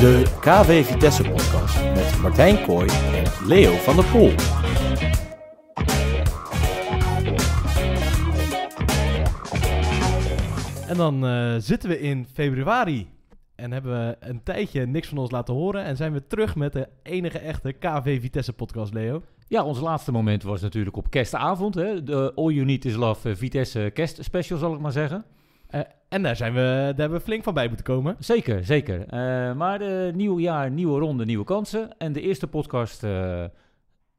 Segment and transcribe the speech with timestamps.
[0.00, 4.30] De KV Vitesse podcast met Martijn Kooi en Leo van der Poel.
[10.88, 13.08] En dan eh, zitten we in februari.
[13.54, 15.84] En hebben we een tijdje niks van ons laten horen.
[15.84, 19.22] En zijn we terug met de enige echte KV Vitesse podcast, Leo.
[19.48, 21.74] Ja, ons laatste moment was natuurlijk op kerstavond.
[21.74, 22.02] Hè?
[22.02, 25.24] De All You Need Is Love eh, Vitesse kerstspecial, zal ik maar zeggen.
[26.08, 28.16] Eh, en daar, zijn we, daar hebben we flink van bij moeten komen.
[28.18, 29.06] Zeker, zeker.
[29.08, 31.98] Eh, maar uh, nieuw jaar, nieuwe ronde, nieuwe kansen.
[31.98, 33.44] En de eerste podcast uh,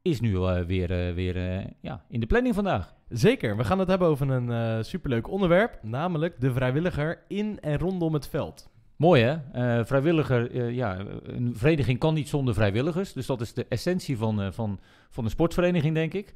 [0.02, 2.94] is nu weer, weer ja, in de planning vandaag.
[3.08, 5.78] Zeker, we gaan het hebben over een superleuk onderwerp.
[5.82, 8.70] Namelijk de vrijwilliger in en rondom het veld.
[8.96, 9.84] Mooi hè?
[9.84, 13.12] vrijwilliger, ja, een vereniging kan niet zonder vrijwilligers.
[13.12, 16.34] Dus dat is de essentie van, van, van een sportvereniging, denk ik.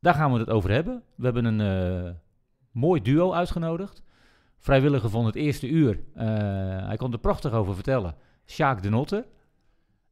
[0.00, 1.02] Daar gaan we het over hebben.
[1.14, 2.16] We hebben een
[2.72, 4.02] mooi duo uitgenodigd
[4.60, 6.00] vrijwilliger van het eerste uur.
[6.16, 6.24] Uh,
[6.86, 8.14] hij kon er prachtig over vertellen.
[8.46, 9.26] Sjaak de Notte.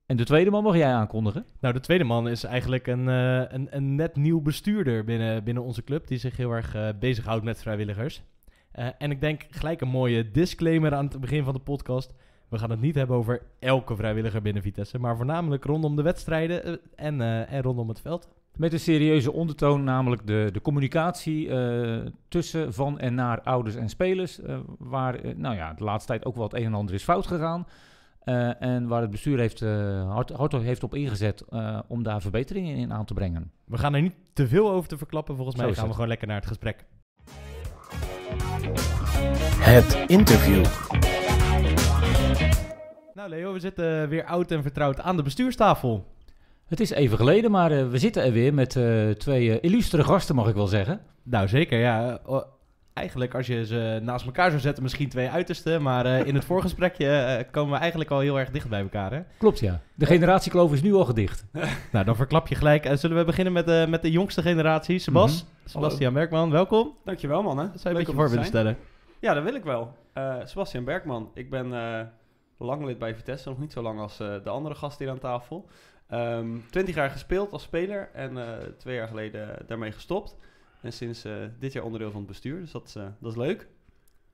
[0.07, 1.47] En de tweede man mag jij aankondigen?
[1.61, 5.63] Nou, de tweede man is eigenlijk een, uh, een, een, net nieuw bestuurder binnen, binnen
[5.63, 6.07] onze club.
[6.07, 8.23] Die zich heel erg uh, bezighoudt met vrijwilligers.
[8.99, 12.15] en ik denk gelijk een mooie disclaimer aan het begin van de podcast.
[12.49, 14.99] We gaan het niet hebben over elke vrijwilliger binnen Vitesse.
[14.99, 18.29] Maar voornamelijk rondom de wedstrijden en, en rondom het veld.
[18.57, 23.89] Met een serieuze ondertoon, namelijk de, de communicatie uh, tussen, van en naar ouders en
[23.89, 24.41] spelers.
[24.41, 27.03] Uh, waar uh, nou ja, de laatste tijd ook wel het een en ander is
[27.03, 27.67] fout gegaan.
[28.59, 29.61] en waar het bestuur heeft,
[30.09, 31.45] hard, hard heeft op ingezet
[31.89, 33.53] om daar verbeteringen in aan te brengen.
[33.65, 35.37] We gaan er niet te veel over te verklappen.
[35.37, 36.85] Volgens mij gaan we gewoon lekker naar het gesprek.
[39.59, 40.65] Het interview.
[43.15, 46.07] Nou Leo, we zitten weer oud en vertrouwd aan de bestuurstafel.
[46.69, 50.05] Het is even geleden, maar uh, we zitten er weer met uh, twee uh, illustere
[50.05, 51.01] gasten, mag ik wel zeggen.
[51.23, 52.21] Nou, zeker, ja.
[52.27, 52.43] O,
[52.93, 55.83] eigenlijk, als je ze naast elkaar zou zetten, misschien twee uitersten.
[55.83, 59.21] Maar in het voorgesprekje komen we eigenlijk al heel erg dicht bij elkaar, hè?
[59.39, 59.81] Klopt, ja.
[59.95, 61.45] De generatiekloof is nu al gedicht.
[61.93, 62.89] nou, dan verklap je gelijk.
[62.93, 65.43] zullen we beginnen met, de, met de jongste generatie, Sebas?
[65.43, 65.69] Mm -hmm.
[65.69, 66.95] Sebastian Bergman, welkom.
[67.05, 67.59] Dankjewel, man.
[67.59, 67.65] Hè?
[67.65, 68.77] Zou je een beetje voor willen stellen?
[69.21, 69.95] Ja, dat wil ik wel.
[70.45, 71.69] Sebastian Bergman, ik ben
[72.59, 75.69] lang lid bij Vitesse, nog niet zo lang als de andere gasten hier aan tafel.
[76.15, 78.45] Um, 20 jaar gespeeld als speler en uh,
[78.79, 80.37] twee jaar geleden daarmee gestopt.
[80.81, 83.67] En sinds uh, dit jaar onderdeel van het bestuur, dus dat, uh, dat is leuk.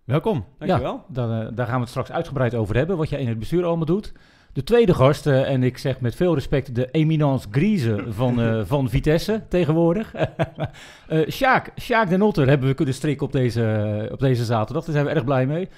[0.04, 0.44] Welkom.
[0.58, 0.92] Dankjewel.
[0.92, 3.64] Ja, dan, daar gaan we het straks uitgebreid over hebben, wat jij in het bestuur
[3.64, 4.12] allemaal doet.
[4.52, 9.42] De tweede gast, en ik zeg met veel respect de eminence grise van, van Vitesse
[9.48, 10.14] tegenwoordig.
[11.28, 15.06] Sjaak, Sjaak de Notter hebben we kunnen strikken op deze, op deze zaterdag, daar zijn
[15.06, 15.68] we erg blij mee.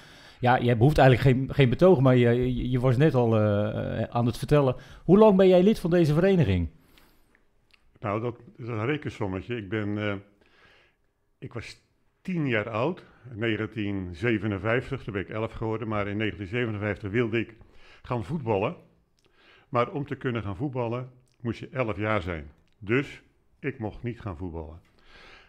[0.40, 4.26] Ja, je behoeft eigenlijk geen, geen betoog, maar je, je, was net al uh, aan
[4.26, 4.76] het vertellen.
[5.04, 6.68] Hoe lang ben jij lid van deze vereniging?
[8.00, 9.56] Nou, dat is een rekensommetje.
[9.56, 10.14] Ik ben, uh,
[11.38, 11.80] ik was
[12.22, 13.04] tien jaar oud,
[13.34, 17.54] 1957, toen ben ik elf geworden, maar in 1957 wilde ik
[18.02, 18.76] gaan voetballen.
[19.68, 21.10] Maar om te kunnen gaan voetballen
[21.40, 22.50] moest je elf jaar zijn.
[22.78, 23.22] Dus
[23.60, 24.80] ik mocht niet gaan voetballen.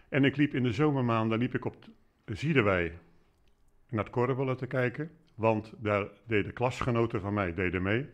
[0.10, 1.76] En ik liep in de zomermaanden liep ik op
[2.26, 2.94] Ziedewij
[3.90, 4.14] naar het
[4.58, 5.12] te kijken.
[5.36, 8.10] Want daar deden klasgenoten van mij deden mee.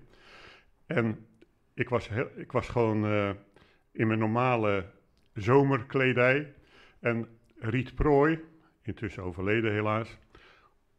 [0.86, 1.28] En
[1.74, 3.30] ik was, heel, ik was gewoon uh,
[3.92, 4.86] in mijn normale
[5.34, 6.54] zomerkledij.
[7.00, 7.28] En
[7.60, 8.40] Riet Prooi,
[8.82, 10.18] intussen overleden helaas,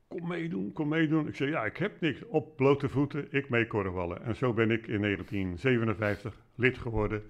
[0.09, 1.29] kom meedoen, kom meedoen.
[1.29, 2.25] Ik zei, ja, ik heb niks.
[2.25, 4.23] Op blote voeten, ik mee.
[4.23, 7.23] En zo ben ik in 1957 lid geworden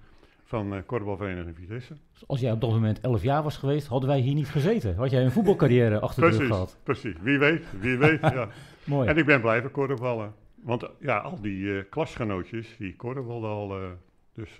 [0.45, 1.93] van uh, korfbalvereniging Vitesse.
[2.27, 4.95] Als jij op dat moment 11 jaar was geweest, hadden wij hier niet gezeten.
[4.95, 6.77] Had jij een voetbalcarrière achter de rug gehad.
[6.83, 8.47] Precies, wie weet, wie weet, ja.
[8.83, 9.07] Mooi.
[9.07, 10.33] En ik ben blijven korfballen.
[10.55, 13.81] Want ja, al die uh, klasgenootjes, die korfbalden al.
[13.81, 13.87] Uh,
[14.33, 14.59] dus,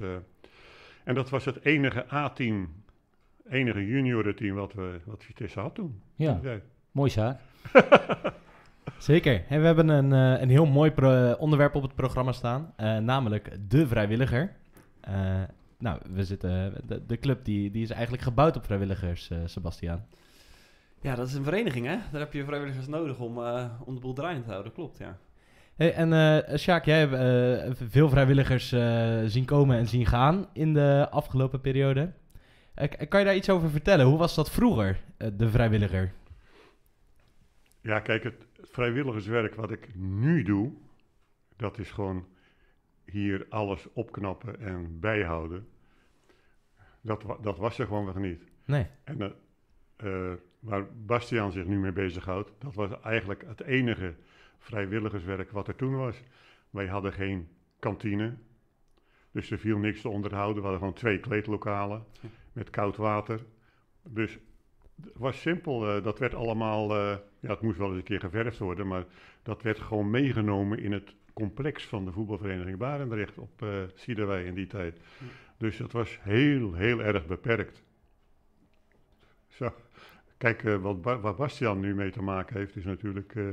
[1.03, 2.69] en dat was het enige A-team,
[3.49, 6.01] enige juniorenteam wat, we, wat Vitesse had toen.
[6.15, 6.59] Ja, ja.
[6.91, 7.39] mooi zaak.
[8.97, 9.43] Zeker.
[9.49, 10.91] En we hebben een, een heel mooi
[11.37, 12.73] onderwerp op het programma staan,
[13.05, 14.55] namelijk de vrijwilliger.
[15.77, 20.05] Nou, we zitten, de, de, club die, die is eigenlijk gebouwd op vrijwilligers, uh, Sebastiaan.
[21.01, 21.97] Ja, dat is een vereniging, hè?
[22.11, 25.17] Daar heb je vrijwilligers nodig om, uh, om de boel draaiend te houden, klopt, ja.
[25.75, 27.13] Hey, en uh, Sjaak, jij hebt
[27.79, 28.67] uh, veel vrijwilligers
[29.31, 32.11] zien komen en zien gaan in de afgelopen periode.
[33.09, 34.05] kan je daar iets over vertellen?
[34.05, 34.99] Hoe was dat vroeger,
[35.33, 36.11] de vrijwilliger?
[37.81, 40.71] Ja, kijk, het vrijwilligerswerk wat ik nu doe,
[41.55, 42.25] dat is gewoon
[43.05, 45.67] hier alles opknappen en bijhouden.
[47.01, 48.43] Dat, dat was er gewoon nog niet.
[48.65, 48.87] Nee.
[49.03, 49.29] En uh,
[50.03, 54.13] uh, waar Bastiaan zich nu mee bezighoudt, dat was eigenlijk het enige
[54.57, 56.21] vrijwilligerswerk wat er toen was.
[56.69, 57.47] Wij hadden geen
[57.79, 58.33] kantine,
[59.31, 60.55] dus er viel niks te onderhouden.
[60.55, 62.05] We hadden gewoon twee kleedlokalen
[62.53, 63.45] met koud water.
[64.03, 64.39] Dus
[65.01, 65.97] het was simpel.
[65.97, 69.05] Uh, dat werd allemaal, ja, het moest wel eens een keer geverfd worden, maar
[69.43, 74.67] dat werd gewoon meegenomen in het complex van de voetbalvereniging Barendrecht op Siederwij in die
[74.67, 74.99] tijd.
[75.57, 77.83] Dus dat was heel, heel erg beperkt.
[79.47, 79.73] Zo.
[80.37, 83.49] Kijk, eh, wat, Ba- waar Bastiaan nu mee te maken heeft, is natuurlijk eh,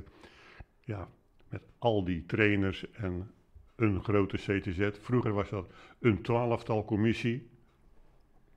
[0.81, 1.09] ja,
[1.49, 3.31] met al die trainers en
[3.77, 4.91] een grote CTZ.
[5.01, 7.51] Vroeger was dat een twaalftal commissie.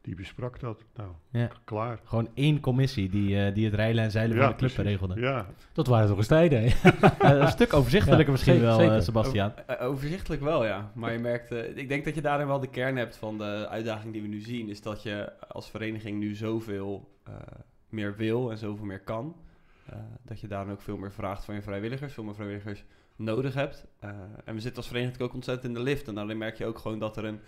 [0.06, 0.84] Die besprak dat.
[0.96, 1.50] Nou, Ja.
[1.64, 2.00] klaar.
[2.04, 4.92] Gewoon één commissie die, eh, die het rijlen en zeilen van de club precies.
[4.92, 5.20] regelde.
[5.22, 6.64] Ja, Dat waren toch eens tijden?
[7.20, 9.54] Eh, een stuk overzichtelijker Ja, misschien zeker, wel, eh, Sebastiaan.
[9.68, 10.92] O- overzichtelijk wel, ja.
[10.96, 14.14] Maar je merkt, ik denk dat je daarin wel de kern hebt van de uitdaging
[14.14, 14.70] die we nu zien.
[14.70, 17.34] Is dat je als vereniging nu zoveel eh,
[17.90, 19.36] meer wil en zoveel meer kan.
[19.90, 22.84] Eh, dat je daarin ook veel meer vraagt van je vrijwilligers, veel meer vrijwilligers
[23.16, 23.86] nodig hebt.
[24.00, 24.10] Eh,
[24.46, 26.08] en we zitten als vereniging ook ontzettend in de lift.
[26.08, 27.40] En daarin merk je ook gewoon dat er een,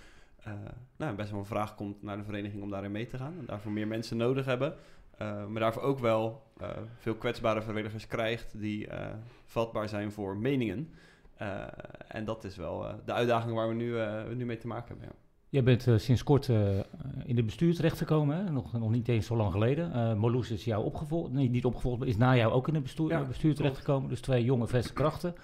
[0.48, 3.34] eh, nou, best wel een vraag komt naar de vereniging om daarin mee te gaan.
[3.40, 4.74] En daarvoor meer mensen nodig hebben.
[5.18, 9.08] Eh, maar daarvoor ook wel eh, veel kwetsbare vrijwilligers krijgt die eh,
[9.46, 10.90] vatbaar zijn voor meningen.
[11.36, 11.62] Eh,
[12.08, 14.88] en dat is wel eh, de uitdaging waar we nu, eh, nu mee te maken
[14.88, 15.06] hebben.
[15.08, 15.16] Ja.
[15.50, 16.78] Jij bent eh, sinds kort eh,
[17.26, 18.52] in het bestuur terechtgekomen, hè?
[18.52, 19.94] Nog, nog niet eens zo lang geleden.
[19.94, 22.84] Eh Marloes is jou opgevolgd, nee, niet opgevolgd, maar is na jou ook in het
[22.84, 24.10] bestuur, Ja, bestuur terechtgekomen.
[24.10, 25.36] Dus twee jonge, verse krachten.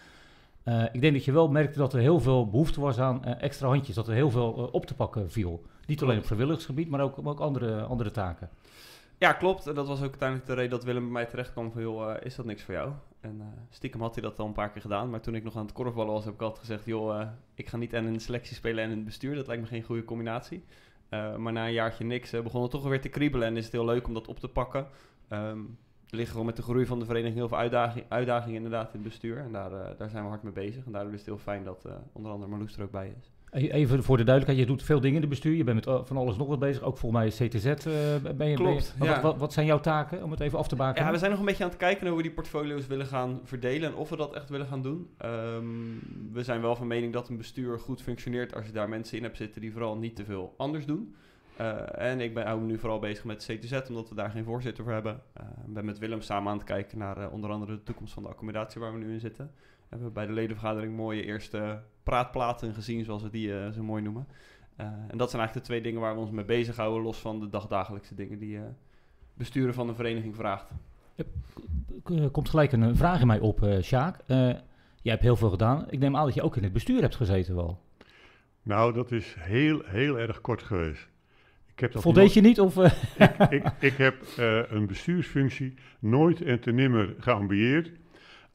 [0.64, 3.42] Eh, ik denk dat je wel merkte dat er heel veel behoefte was aan eh,
[3.42, 5.66] extra handjes, dat er heel veel eh, op te pakken viel.
[5.86, 8.50] Niet alleen op vrijwilligersgebied, maar ook, maar ook andere, andere taken.
[9.18, 9.68] ja, klopt.
[9.68, 11.82] En dat was ook uiteindelijk de reden dat Willem bij mij terecht kwam van...
[11.82, 12.92] joh, is dat niks voor jou?
[13.20, 15.10] En stiekem had hij dat al een paar keer gedaan.
[15.10, 16.86] Maar toen ik nog aan het korfballen was, heb ik altijd gezegd...
[16.86, 17.22] joh,
[17.54, 19.36] ik ga niet en in de selectie spelen en in het bestuur.
[19.36, 20.64] Dat lijkt me geen goede combinatie.
[21.10, 23.48] Maar na een jaartje niks begon het toch weer te kriebelen...
[23.48, 24.88] en is het heel leuk om dat op te pakken.
[25.28, 25.60] Ehm,
[26.14, 29.00] er liggen gewoon met de groei van de vereniging heel veel uitdaging, uitdagingen inderdaad in
[29.00, 29.38] het bestuur.
[29.38, 30.86] En daar, eh, daar zijn we hard mee bezig.
[30.86, 33.32] En daardoor is het heel fijn dat eh, onder andere Marloes er ook bij is.
[33.52, 35.54] E- Even voor de duidelijkheid, je doet veel dingen in het bestuur.
[35.56, 36.82] Je bent met eh, van alles nog wat bezig.
[36.82, 38.34] Ook volgens mij CTZ ben je.
[38.36, 39.22] ben je- Klopt, wat, ja.
[39.22, 41.06] wat, wat zijn jouw taken, om het even af te bakenen?
[41.06, 43.40] Ja, we zijn nog een beetje aan het kijken hoe we die portfolio's willen gaan
[43.44, 45.10] verdelen en of we dat echt willen gaan doen.
[45.18, 45.64] Ehm,
[46.32, 49.24] we zijn wel van mening dat een bestuur goed functioneert als je daar mensen in
[49.24, 51.16] hebt zitten die vooral niet te veel anders doen.
[51.58, 54.44] Eh, en ik ben hou me nu vooral bezig met CTZ, omdat we daar geen
[54.44, 55.22] voorzitter voor hebben.
[55.34, 58.14] Eh, Ik ben met Willem samen aan het kijken naar eh, onder andere de toekomst
[58.14, 59.52] van de accommodatie waar we nu in zitten.
[59.56, 64.02] We hebben bij de ledenvergadering mooie eerste praatplaten gezien, zoals we die eh, zo mooi
[64.04, 64.28] noemen.
[64.76, 67.40] Eh, en dat zijn eigenlijk de twee dingen waar we ons mee bezighouden, los van
[67.40, 68.64] de dagdagelijkse dingen die eh
[69.34, 70.70] besturen van een vereniging vraagt.
[72.06, 74.20] Er komt gelijk een vraag in mij op, eh Sjaak.
[74.26, 74.38] Eh,
[75.02, 75.86] jij hebt heel veel gedaan.
[75.90, 77.80] Ik neem aan dat je ook in het bestuur hebt gezeten wel.
[78.64, 81.08] nou, dat is heel, heel erg kort geweest.
[81.74, 82.60] Ik heb dat Voldeed je niet?
[82.60, 87.92] Of, eh, ik, ik heb eh, een bestuursfunctie nooit en te nimmer geambieerd.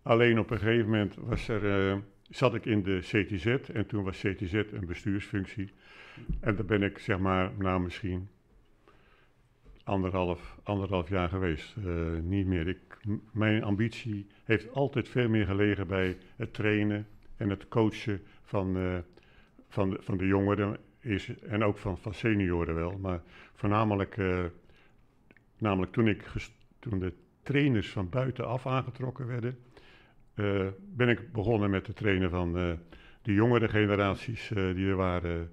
[0.02, 1.96] Alleen op een gegeven moment was er, eh,
[2.28, 5.70] zat ik in de CTZ en toen was CTZ een bestuursfunctie.
[6.40, 8.28] En daar ben ik zeg maar, nou misschien
[9.84, 11.76] anderhalf, anderhalf jaar geweest.
[12.22, 12.68] Niet meer.
[12.68, 12.78] Ik,
[13.32, 17.06] mijn ambitie heeft altijd veel meer gelegen bij het trainen
[17.36, 19.02] en het coachen van,
[19.68, 20.76] van, de, van de jongeren
[21.08, 22.98] is, en ook van, van senioren wel.
[22.98, 23.20] Maar
[23.54, 24.44] voornamelijk, eh,
[25.58, 26.24] namelijk toen, ik
[26.78, 27.12] toen de
[27.42, 29.58] trainers van buitenaf aangetrokken werden,
[30.34, 32.72] eh, ben ik begonnen met het trainen van eh,
[33.22, 35.50] de jongere generaties die er waren.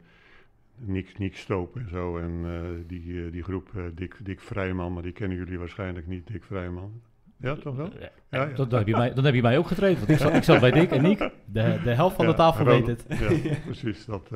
[0.77, 2.17] Niek, Niek Stoop en zo.
[2.17, 2.43] En
[2.87, 7.01] die, die groep Dick, Dick Vrijman, maar die kennen jullie waarschijnlijk niet, Dick Vrijman.
[7.37, 7.89] Ja, toch wel?
[8.29, 9.97] Ja, dan, heb je mij, dan heb je mij ook getraind.
[9.97, 11.17] Want ik zat, ik zat bij Dick en Niek.
[11.45, 13.05] De, de helft van de tafel weet het.
[13.07, 14.05] Ja, precies.
[14.05, 14.29] Dat,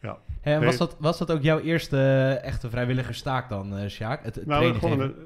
[0.00, 0.64] eh, Hè, Nee.
[0.64, 4.24] was, dat, was dat ook jouw eerste eh, echte vrijwilligerstaak dan, eh Sjaak?
[4.24, 5.16] Het, het Nou, gewoon het,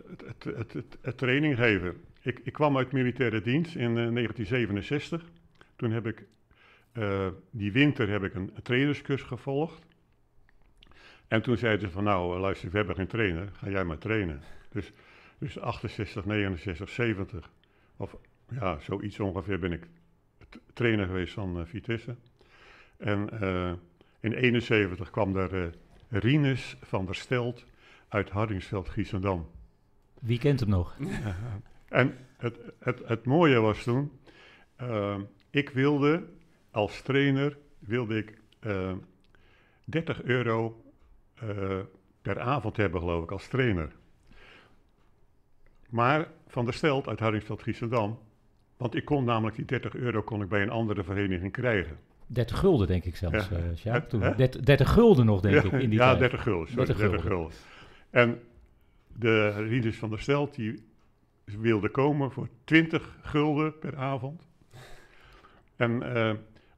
[0.45, 1.97] het, het, het, training geven.
[2.21, 5.25] Ik, ik kwam uit militaire dienst in eh, 1967.
[5.77, 6.25] Toen heb ik,
[6.93, 9.83] eh, die winter heb ik een trainerscursus gevolgd.
[11.29, 14.41] En toen zeiden ze van, nou, luister, we hebben geen trainer, ga jij maar trainen.
[14.73, 14.93] Dus,
[15.39, 17.51] dus 68, 69, 70,
[17.97, 18.17] of
[18.49, 19.87] ja, zoiets ongeveer ben ik
[20.73, 22.17] trainer geweest van eh, Vitesse.
[22.97, 23.73] En eh,
[24.25, 25.71] in 71 kwam er eh
[26.09, 27.65] Rinus van der Stelt
[28.09, 29.47] uit Hardingsveld, Giesendam.
[30.21, 30.97] Wie kent hem nog?
[31.89, 34.11] En het, het, het mooie was toen,
[34.77, 36.27] eh, ik wilde
[36.71, 38.93] als trainer, wilde ik eh,
[39.85, 40.85] 30 euro
[41.35, 41.79] eh,
[42.23, 43.93] per avond hebben, geloof ik, als trainer.
[45.89, 48.19] Maar Van der Stelt uit Hardingsveld, Giesendam,
[48.77, 51.99] want ik kon namelijk die 30 euro kon ik bij een andere vereniging krijgen.
[52.27, 53.57] 30 gulden, denk ik zelfs, Ja.
[53.57, 54.09] eh, Sjaak.
[54.09, 54.21] Toen.
[54.23, 54.35] hè?
[54.35, 56.19] 30, 30 gulden nog, denk ja, ik, in die ja, tijd.
[56.19, 56.69] 30 gulden.
[56.69, 57.39] Sorry, 30 30 gulden.
[57.39, 57.57] gulden.
[58.11, 58.41] En
[59.17, 60.85] de Rinus van der Stelt, die
[61.45, 64.43] wilde komen voor 20 gulden per avond.
[65.77, 66.31] En, eh,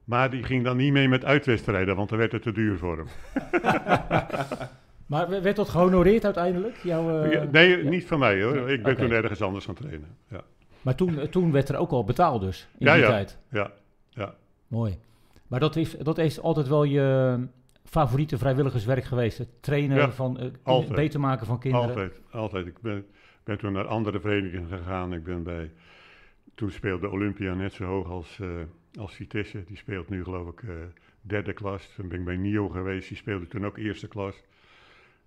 [0.05, 2.97] maar die ging dan niet mee met uitwedstrijden, want dan werd het te duur voor
[2.97, 3.07] hem.
[5.07, 6.77] Maar werd dat gehonoreerd uiteindelijk?
[6.83, 7.89] Jouw, eh, Ja, nee, ja.
[7.91, 8.71] niet van mij hoor.
[8.71, 10.17] Ik ben toen ergens anders gaan trainen.
[10.31, 10.41] Ja,
[10.83, 13.07] Maar toen, toen werd er ook al betaald dus, in die ja.
[13.09, 13.39] tijd.
[13.51, 13.71] ja,
[14.09, 14.35] ja.
[14.67, 14.99] Mooi.
[15.49, 17.39] Maar dat is, dat is altijd wel je
[17.85, 19.39] favoriete vrijwilligerswerk geweest.
[19.39, 20.95] Het trainen Ja, van, eh, altijd.
[20.95, 21.89] beter maken van kinderen.
[21.89, 22.67] Altijd, altijd.
[22.67, 23.07] Ik ben,
[23.45, 25.13] ben toen naar andere verenigingen gegaan.
[25.13, 25.73] Ik ben bij,
[26.55, 28.49] toen speelde Olympia net zo hoog als, eh,
[28.99, 29.65] als Vitesse.
[29.65, 30.75] Die speelt nu geloof ik eh,
[31.21, 31.95] derde klas.
[31.95, 33.09] Toen ben ik bij NIO geweest.
[33.09, 34.43] Die speelde toen ook eerste klas.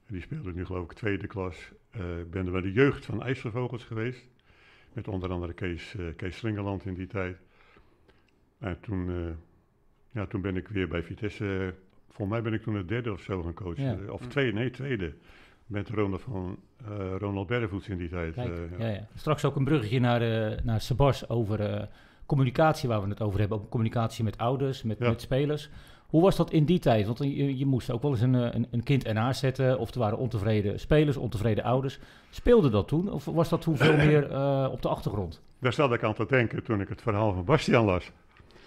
[0.05, 1.71] En die speelde nu geloof ik tweede klas.
[1.93, 4.27] Ik ben er bij de jeugd van IJsselvogels geweest.
[4.93, 7.37] Met onder andere Kees, Kees Slingerland in die tijd.
[8.59, 9.09] En toen,
[10.11, 11.73] ja, toen ben ik weer bij Vitesse.
[12.07, 13.83] volgens mij ben ik toen de derde of zo gaan coachen.
[14.05, 14.11] Ja.
[14.11, 15.13] Of tweede, nee, tweede.
[15.65, 18.33] Met Ronald van eh Ronald Berrevoets in die tijd.
[18.33, 18.87] Kijk, eh, ja.
[18.87, 21.89] Ja, Straks ook een bruggetje naar, eh naar Sebas over
[22.25, 23.57] communicatie, waar we het over hebben.
[23.57, 25.69] Ook communicatie met ouders, met, met spelers.
[26.07, 27.05] Hoe was dat in die tijd?
[27.05, 29.79] Want je, je moest ook wel eens een, een, een kind ernaast zetten.
[29.79, 31.99] Of er waren ontevreden spelers, ontevreden ouders.
[32.29, 33.11] Speelde dat toen?
[33.11, 34.23] Of was dat toen veel meer
[34.71, 35.41] op de achtergrond?
[35.59, 38.11] Daar zat ik aan te denken toen ik het verhaal van Bastiaan las.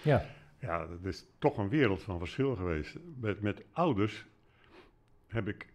[0.02, 0.24] Ja,
[0.62, 2.96] Ja, dat is toch een wereld van verschil geweest.
[3.20, 4.26] Met, met ouders
[5.26, 5.66] heb ik,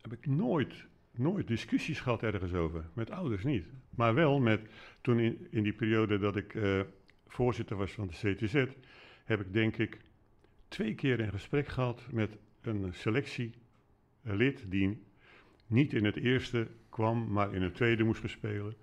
[0.00, 2.84] heb ik nooit, nooit discussies gehad ergens over.
[2.92, 3.66] Met ouders niet.
[3.90, 4.60] Maar wel met,
[5.00, 6.80] toen in, in die periode dat ik eh,
[7.26, 8.64] voorzitter was van de CTZ,
[9.24, 9.98] heb ik denk ik
[10.68, 15.02] twee keer een gesprek gehad met een selectielid die
[15.66, 18.74] niet in het eerste kwam, maar in het tweede moest bespelen.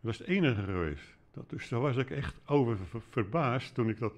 [0.00, 1.16] Dat is het enige geweest.
[1.32, 4.14] Dat, dus daar was ik echt over ver- verbaasd toen ik dat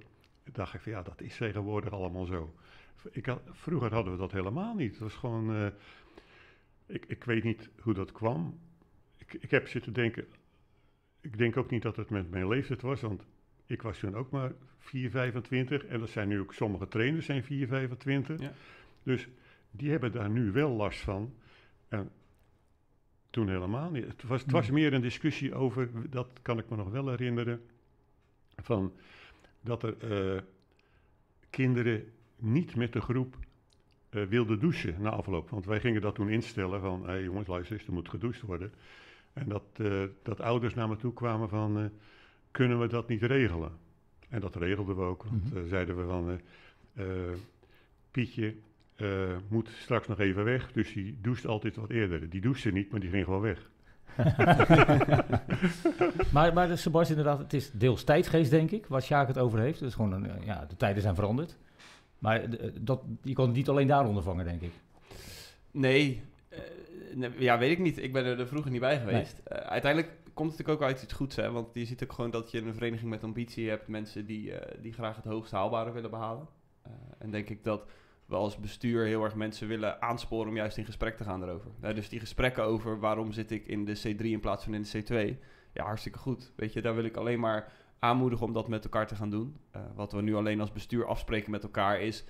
[0.53, 2.55] dacht ik van ja, dat is tegenwoordig allemaal zo.
[3.11, 4.91] Ik had, vroeger hadden we dat helemaal niet.
[4.91, 5.67] Het was gewoon, eh,
[6.87, 8.59] ik, ik weet niet hoe dat kwam.
[9.17, 10.27] Ik, ik heb zitten denken,
[11.21, 13.27] ik denk ook niet dat het met mijn leeftijd was, want
[13.67, 17.45] ik was toen ook maar 4, 25 en dat zijn nu ook sommige trainers zijn
[17.45, 18.41] 4, 25.
[18.41, 18.53] Ja.
[19.03, 19.29] Dus
[19.71, 21.35] die hebben daar nu wel last van.
[21.89, 22.11] En
[23.31, 24.07] toen helemaal niet.
[24.07, 27.61] Het was, het was meer een discussie over, dat kan ik me nog wel herinneren,
[28.57, 28.93] van
[29.67, 30.43] dat er eh,
[31.51, 32.05] kinderen
[32.37, 33.37] niet met de groep
[34.09, 35.51] eh, wilden douchen na afloop.
[35.51, 38.73] Want wij gingen dat toen instellen van, hé jongens, luister eens, er moet gedoucht worden.
[39.33, 41.91] En dat, eh, dat ouders naar me toe kwamen van,
[42.51, 43.73] kunnen we dat niet regelen?
[44.29, 45.69] En dat regelden we ook, want Mhm.
[45.69, 46.41] zeiden we van,
[48.11, 48.55] Pietje
[49.49, 52.31] moet straks nog even weg, dus die doucht altijd wat eerder.
[52.31, 53.71] Die douchte niet, maar die ging gewoon weg.
[56.33, 59.59] maar, maar de Sebas inderdaad, het is deels tijdgeest denk ik, waar Sjaak het over
[59.59, 59.79] heeft.
[59.79, 61.57] Dus gewoon, een, eh, ja, de tijden zijn veranderd.
[62.19, 64.73] Maar de- dat, je kan het niet alleen daaronder vangen, denk ik.
[65.71, 66.59] Nee, eh,
[67.15, 67.99] nee, ja, weet ik niet.
[68.03, 69.41] Ik ben er, er vroeger niet bij geweest.
[69.45, 71.51] Eh, uiteindelijk komt het natuurlijk ook uit iets goeds, hè.
[71.51, 73.89] Want je ziet ook gewoon dat je een vereniging met ambitie hebt.
[73.89, 76.47] Mensen die, eh, die graag het hoogst haalbare willen behalen.
[76.83, 77.83] Eh, en denk ik dat
[78.27, 81.49] we als bestuur heel erg mensen willen aansporen om juist in gesprek te gaan.
[81.81, 84.83] Eh, dus die gesprekken over waarom zit ik in de C3 in plaats van in
[84.83, 85.39] de C2.
[85.73, 86.53] Ja, hartstikke goed.
[86.57, 89.57] Weet je, daar wil ik alleen maar aanmoedigen om dat met elkaar te gaan doen.
[89.71, 92.25] Eh, wat we nu alleen als bestuur afspreken met elkaar is,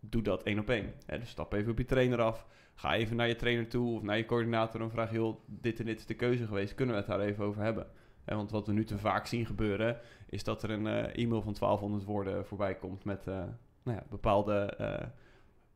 [0.00, 0.92] doe dat één op één.
[1.06, 2.46] Dus stap even op je trainer af.
[2.74, 5.86] Ga even naar je trainer toe of naar je coördinator en vraag, joh, dit en
[5.86, 6.74] dit is de keuze geweest.
[6.74, 7.86] Kunnen we het daar even over hebben?
[8.24, 11.54] Want wat we nu te vaak zien gebeuren, is dat er een eh, e-mail van
[11.58, 13.34] 1200 woorden voorbij komt met eh,
[13.82, 14.76] nou ja, bepaalde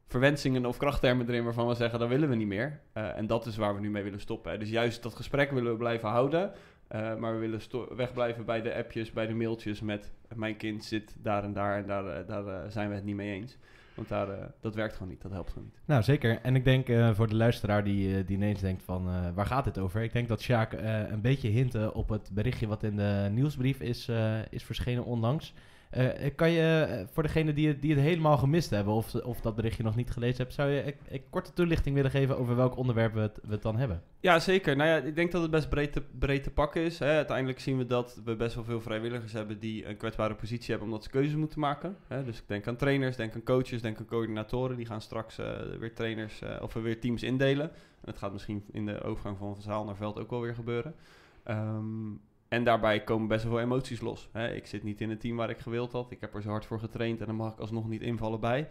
[0.06, 2.80] verwensingen of krachttermen erin waarvan we zeggen, dat willen we niet meer.
[2.92, 4.52] Eh, en dat is waar we nu mee willen stoppen.
[4.52, 4.58] Hè.
[4.58, 6.52] Dus juist dat gesprek willen we blijven houden.
[6.88, 7.60] eh, maar we willen
[7.96, 11.86] wegblijven bij de appjes, bij de mailtjes met mijn kind zit daar en daar en
[11.86, 13.56] daar, eh, daar zijn we het niet mee eens.
[13.94, 14.28] Want daar,
[14.60, 15.80] dat werkt gewoon niet, dat helpt gewoon niet.
[15.84, 16.40] Nou, zeker.
[16.42, 20.02] En ik denk voor de luisteraar die, die ineens denkt van, waar gaat dit over?
[20.02, 20.72] Ik denk dat Sjaak
[21.10, 24.10] een beetje hinten op het berichtje wat in de nieuwsbrief is,
[24.50, 25.54] is verschenen onlangs.
[25.96, 29.54] Eh, kan je, eh, voor degenen die, die het helemaal gemist hebben of, of dat
[29.54, 33.14] berichtje nog niet gelezen hebt, zou je een korte toelichting willen geven over welk onderwerp
[33.14, 34.02] we het, we het dan hebben?
[34.20, 34.76] Ja, zeker.
[34.76, 36.98] Nou ja, ik denk dat het best breed te, breed te pakken is.
[36.98, 37.06] Hè.
[37.06, 40.88] Uiteindelijk zien we dat we best wel veel vrijwilligers hebben die een kwetsbare positie hebben
[40.88, 41.96] omdat ze keuzes moeten maken.
[42.06, 42.24] Hè.
[42.24, 44.76] Dus ik denk aan trainers, denk aan coaches, denk aan coördinatoren.
[44.76, 47.70] Die gaan straks eh, weer trainers eh, of weer teams indelen.
[47.70, 50.94] En dat gaat misschien in de overgang van zaal naar veld ook wel weer gebeuren.
[51.42, 52.12] Ehm,
[52.56, 54.28] en daarbij komen best wel veel emoties los.
[54.32, 54.54] Hè.
[54.54, 56.10] Ik zit niet in het team waar ik gewild had.
[56.10, 58.68] Ik heb er zo hard voor getraind en dan mag ik alsnog niet invallen bij.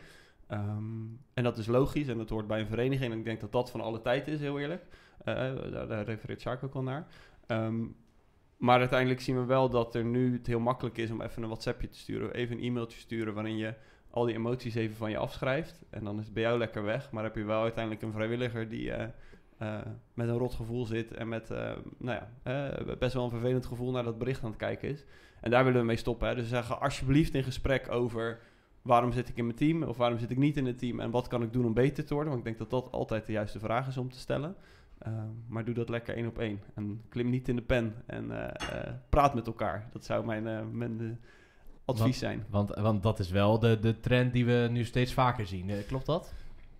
[0.48, 3.12] Ehm, en dat is logisch en dat hoort bij een vereniging.
[3.12, 4.84] En ik denk dat dat van alle tijd is, heel eerlijk.
[5.24, 5.36] Eh,
[5.72, 7.08] daar, daar refereert Sjaak ook al naar.
[7.48, 7.86] Ehm,
[8.58, 11.50] maar uiteindelijk zien we wel dat er nu het heel makkelijk is om even een
[11.50, 12.34] WhatsAppje te sturen.
[12.34, 13.74] Even een e-mailtje sturen waarin je
[14.10, 15.86] al die emoties even van je afschrijft.
[15.90, 17.12] En dan is het bij jou lekker weg.
[17.12, 19.08] Maar heb je wel uiteindelijk een vrijwilliger die eh,
[19.58, 19.78] eh,
[20.14, 21.14] met een rot gevoel zit.
[21.14, 24.50] En met eh, nou ja, eh, best wel een vervelend gevoel naar dat bericht aan
[24.50, 25.06] het kijken is.
[25.42, 26.28] En daar willen we mee stoppen.
[26.28, 26.36] Hè.
[26.36, 28.40] Dus we zeggen alsjeblieft in gesprek over
[28.82, 31.12] waarom zit ik in mijn team of waarom zit ik niet in het team en
[31.12, 32.34] wat kan ik doen om beter te worden.
[32.34, 34.56] Want ik denk dat dat altijd de juiste vraag is om te stellen.
[35.48, 36.60] Maar doe dat lekker één op één.
[36.74, 38.32] En klim niet in de pen en
[39.10, 39.90] praat met elkaar.
[39.92, 41.20] Dat zou mijn, mijn
[41.86, 42.46] advies zijn.
[42.50, 45.72] Want, want dat is wel de, de trend die we nu steeds vaker zien.
[45.88, 46.34] Klopt dat?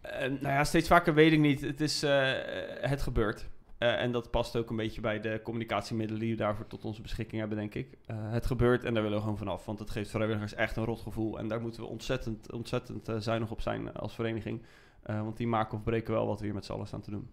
[0.06, 1.62] Eh, nou ja, steeds vaker weet ik niet.
[1.62, 2.32] Het is, eh,
[2.80, 3.50] het gebeurt.
[3.78, 7.02] Eh, en dat past ook een beetje bij de communicatiemiddelen die we daarvoor tot onze
[7.02, 7.98] beschikking hebben, denk ik.
[8.08, 9.66] Het gebeurt en daar willen we gewoon vanaf.
[9.66, 11.40] Want het geeft vrijwilligers echt een rot gevoel.
[11.40, 14.62] En daar moeten we ontzettend, ontzettend zuinig op zijn als vereniging.
[15.04, 17.30] Want die maken of breken wel wat we hier met z'n allen staan te doen.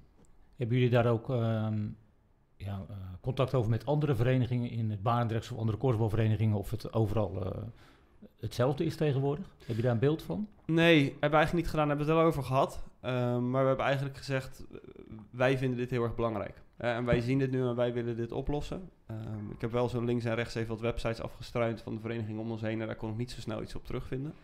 [0.57, 1.88] Hebben jullie daar ook ehm,
[2.57, 2.87] ja,
[3.21, 6.59] contact over met andere verenigingen in het Barendrechts of andere korfbalverenigingen?
[6.59, 7.55] Of het overal
[8.41, 9.47] hetzelfde is tegenwoordig?
[9.67, 10.49] Heb je daar een beeld van?
[10.67, 11.88] Nee, hebben we eigenlijk niet gedaan.
[11.88, 12.83] Hebben we het wel over gehad.
[13.00, 14.64] Ehm, maar we hebben eigenlijk gezegd,
[15.31, 16.62] wij vinden dit heel erg belangrijk.
[16.76, 18.91] En wij zien dit nu en wij willen dit oplossen.
[19.07, 22.38] Ehm, ik heb wel zo links en rechts even wat websites afgestruind van de vereniging
[22.38, 22.81] om ons heen.
[22.81, 24.35] En daar kon ik niet zo snel iets op terugvinden.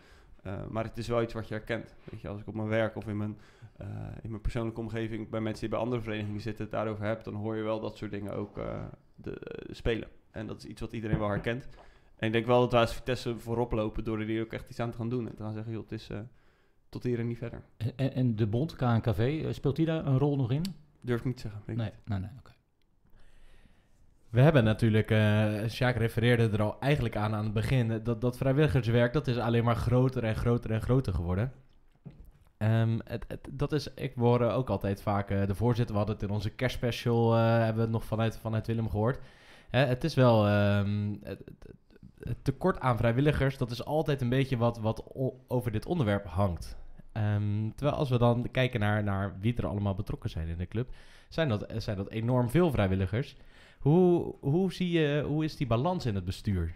[0.43, 1.95] Eh, maar het is wel iets wat je herkent.
[2.03, 3.37] Weet je, als ik op mijn werk of in mijn,
[3.77, 3.87] eh,
[4.21, 7.33] in mijn persoonlijke omgeving bij mensen die bij andere verenigingen zitten het daarover heb, dan
[7.33, 8.83] hoor je wel dat soort dingen ook eh,
[9.15, 10.07] de, eh, spelen.
[10.31, 11.67] En dat is iets wat iedereen wel herkent.
[12.19, 14.69] En ik denk wel dat wij als Vitesse voorop lopen door er hier ook echt
[14.69, 15.29] iets aan te gaan doen.
[15.29, 16.19] En te gaan zeggen, joh, het is eh,
[16.89, 17.61] tot hier en niet verder.
[17.95, 20.61] En, en de bond, KNKV, eh, speelt die daar een rol nog in?
[21.01, 21.61] Durf ik niet te zeggen.
[21.65, 22.29] Nee, nee, nee.
[22.39, 22.51] oké.
[24.29, 28.37] We hebben natuurlijk, eh Sjaak refereerde er al eigenlijk aan aan het begin, dat, dat
[28.37, 31.51] vrijwilligerswerk, dat is alleen maar groter en groter en groter geworden.
[32.57, 36.27] Ehm, het, het- dat is, ik hoor ook altijd vaak de voorzitter, we hadden het
[36.29, 39.19] in onze kerstspecial, eh, hebben we het nog vanuit, vanuit Willem gehoord.
[39.69, 41.41] Hè, het is wel, ehm, het,
[42.41, 45.03] tekort aan vrijwilligers, dat is altijd een beetje wat, wat
[45.47, 46.77] over dit onderwerp hangt.
[47.11, 50.67] Ehm, terwijl als we dan kijken naar, naar wie er allemaal betrokken zijn in de
[50.67, 50.89] club,
[51.29, 53.35] zijn dat, zijn dat enorm veel vrijwilligers.
[53.79, 56.75] Hoe, hoe, zie je, hoe is die balans in het bestuur?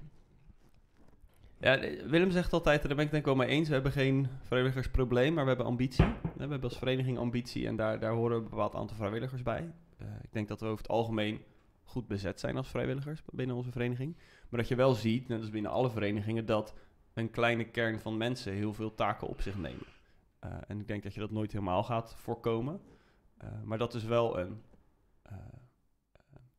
[1.58, 4.28] Ja, Willem zegt altijd, daar ben ik denk ik wel mee eens, we hebben geen
[4.42, 6.06] vrijwilligersprobleem, maar we hebben ambitie.
[6.06, 9.72] We hebben als vereniging ambitie en daar, daar horen een bepaald aantal vrijwilligers bij.
[9.98, 11.42] Eh, ik denk dat we over het algemeen
[11.84, 14.16] goed bezet zijn als vrijwilligers binnen onze vereniging.
[14.54, 16.74] Maar dat je wel ziet, net als binnen alle verenigingen, dat
[17.14, 19.86] een kleine kern van mensen heel veel taken op zich nemen.
[20.40, 22.82] Eh, en ik denk dat je dat nooit helemaal gaat voorkomen.
[23.38, 24.62] Eh, maar dat is wel een,
[25.22, 25.36] eh,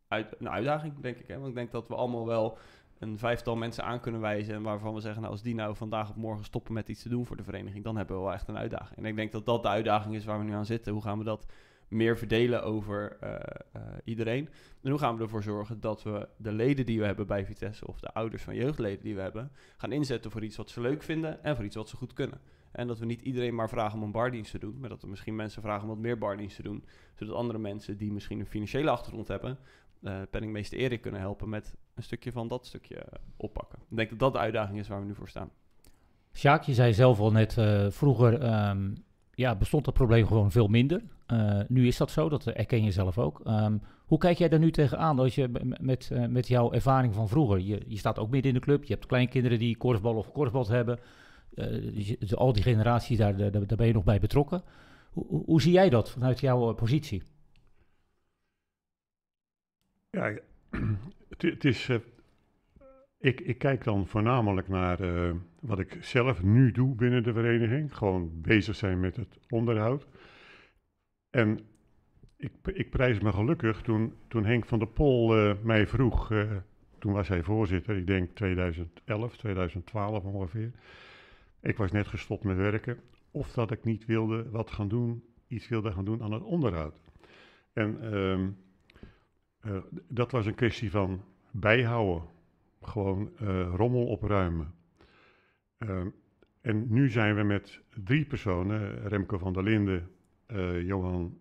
[0.09, 1.29] uit, een uitdaging, denk ik.
[1.29, 1.35] Hè?
[1.35, 2.59] Want ik denk dat we allemaal wel
[2.99, 4.55] een vijftal mensen aan kunnen wijzen.
[4.55, 7.09] En waarvan we zeggen, nou, als die nou vandaag of morgen stoppen met iets te
[7.09, 8.99] doen voor de vereniging, dan hebben we wel echt een uitdaging.
[8.99, 10.93] En ik denk dat dat de uitdaging is waar we nu aan zitten.
[10.93, 11.47] Hoe gaan we dat
[11.95, 13.35] meer verdelen over eh,
[13.73, 14.49] eh, iedereen?
[14.83, 17.87] En hoe gaan we ervoor zorgen dat we de leden die we hebben bij Vitesse,
[17.87, 21.03] of de ouders van jeugdleden die we hebben, gaan inzetten voor iets wat ze leuk
[21.03, 22.41] vinden en voor iets wat ze goed kunnen.
[22.73, 25.09] En dat we niet iedereen maar vragen om een bardienst te doen, maar dat we
[25.09, 28.47] misschien mensen vragen om wat meer bardienst te doen, zodat andere mensen die misschien een
[28.47, 29.59] financiële achtergrond hebben,
[30.03, 33.79] eh penningmeester Erik kunnen helpen met een stukje van dat stukje oppakken.
[33.91, 35.51] Ik denk dat dat de uitdaging is waar we nu voor staan.
[36.33, 37.57] Sjaak, je zei zelf al net,
[37.89, 38.93] vroeger ehm,
[39.35, 41.03] ja, bestond dat probleem gewoon veel minder.
[41.27, 43.41] Eh, nu is dat zo, dat erken je zelf ook.
[43.45, 47.29] Ehm, hoe kijk jij daar nu tegenaan als je met, eh, met jouw ervaring van
[47.29, 47.61] vroeger?
[47.61, 50.69] Je, je staat ook midden in de club, je hebt kleinkinderen die korfbal of korfbal
[50.69, 50.99] hebben.
[51.55, 54.63] Eh, al die generaties, daar, daar, ben je nog bij betrokken.
[55.11, 57.23] Hoe, hoe, zie jij dat vanuit jouw positie?
[60.11, 60.25] Ja,
[61.29, 61.89] het, het is.
[63.19, 64.99] ik, ik kijk dan voornamelijk naar
[65.61, 67.97] wat ik zelf nu doe binnen de vereniging.
[67.97, 70.07] Gewoon bezig zijn met het onderhoud.
[71.35, 71.59] En
[72.37, 76.31] ik, ik prijs me gelukkig toen, toen Henk van der Pol eh, mij vroeg.
[76.31, 76.51] eh,
[76.99, 80.71] toen was hij voorzitter, ik denk 2011, 2012 ongeveer.
[81.61, 83.01] Ik was net gestopt met werken.
[83.31, 87.01] Of dat ik niet wilde wat gaan doen, iets wilde gaan doen aan het onderhoud.
[87.73, 88.49] En ehm,
[89.61, 92.29] eh, dat was een kwestie van bijhouden.
[92.83, 93.31] Gewoon
[93.77, 94.75] rommel opruimen.
[95.79, 96.09] Ehm,
[96.61, 100.09] en nu zijn we met drie personen, Remco van der Linden,
[100.85, 101.39] Johan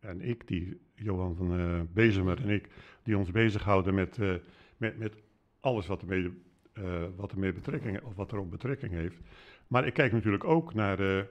[0.00, 2.68] en ik, die, Johan van eh Bezemer en ik,
[3.02, 4.34] die ons bezighouden met, eh,
[4.76, 5.14] met, met
[5.60, 9.20] alles wat ermee, eh, wat ermee betrekking, of wat erop betrekking heeft.
[9.66, 11.26] Maar ik kijk natuurlijk ook naar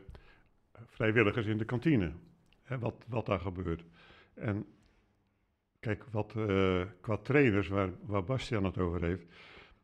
[0.85, 2.11] vrijwilligers in de kantine.
[2.63, 3.83] Hè, wat, wat daar gebeurt.
[4.33, 4.65] En
[5.81, 9.25] Kijk, wat eh, qua trainers, waar, waar Bastiaan het over heeft,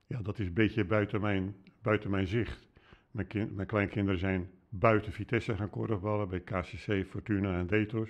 [0.08, 2.68] ja, dat is een beetje buiten mijn, buiten mijn zicht.
[3.12, 8.10] Mijn, kind, mijn kleinkinderen zijn buiten Vitesse gaan korfballen, bij KCC, Fortuna en Detos.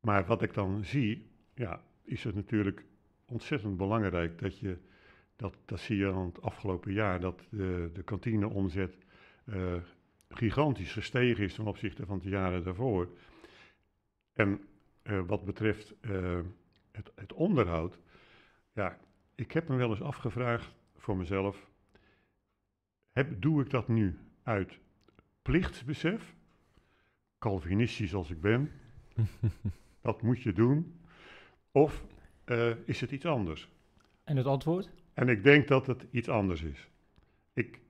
[0.00, 2.84] Maar wat ik dan zie, ja, is het natuurlijk
[3.24, 4.78] ontzettend belangrijk dat je,
[5.36, 8.96] dat, dat zie je aan het afgelopen jaar, dat de, kantineomzet
[9.44, 9.76] eh,
[10.28, 13.08] gigantisch gestegen is ten opzichte van de jaren daarvoor.
[14.32, 14.60] En
[15.02, 16.40] eh, wat betreft eh,
[16.92, 17.98] het, het onderhoud,
[18.72, 18.98] ja,
[19.34, 21.68] ik heb me wel eens afgevraagd voor mezelf,
[23.12, 24.78] heb, doe ik dat nu uit
[25.44, 26.34] plichtsbesef,
[27.38, 28.70] Calvinistisch als ik ben,
[30.02, 31.00] dat moet je doen,
[31.72, 32.04] of
[32.44, 33.68] eh, is het iets anders?
[34.24, 34.90] En het antwoord?
[35.14, 36.88] En ik denk dat het iets anders is.
[37.52, 37.80] ik,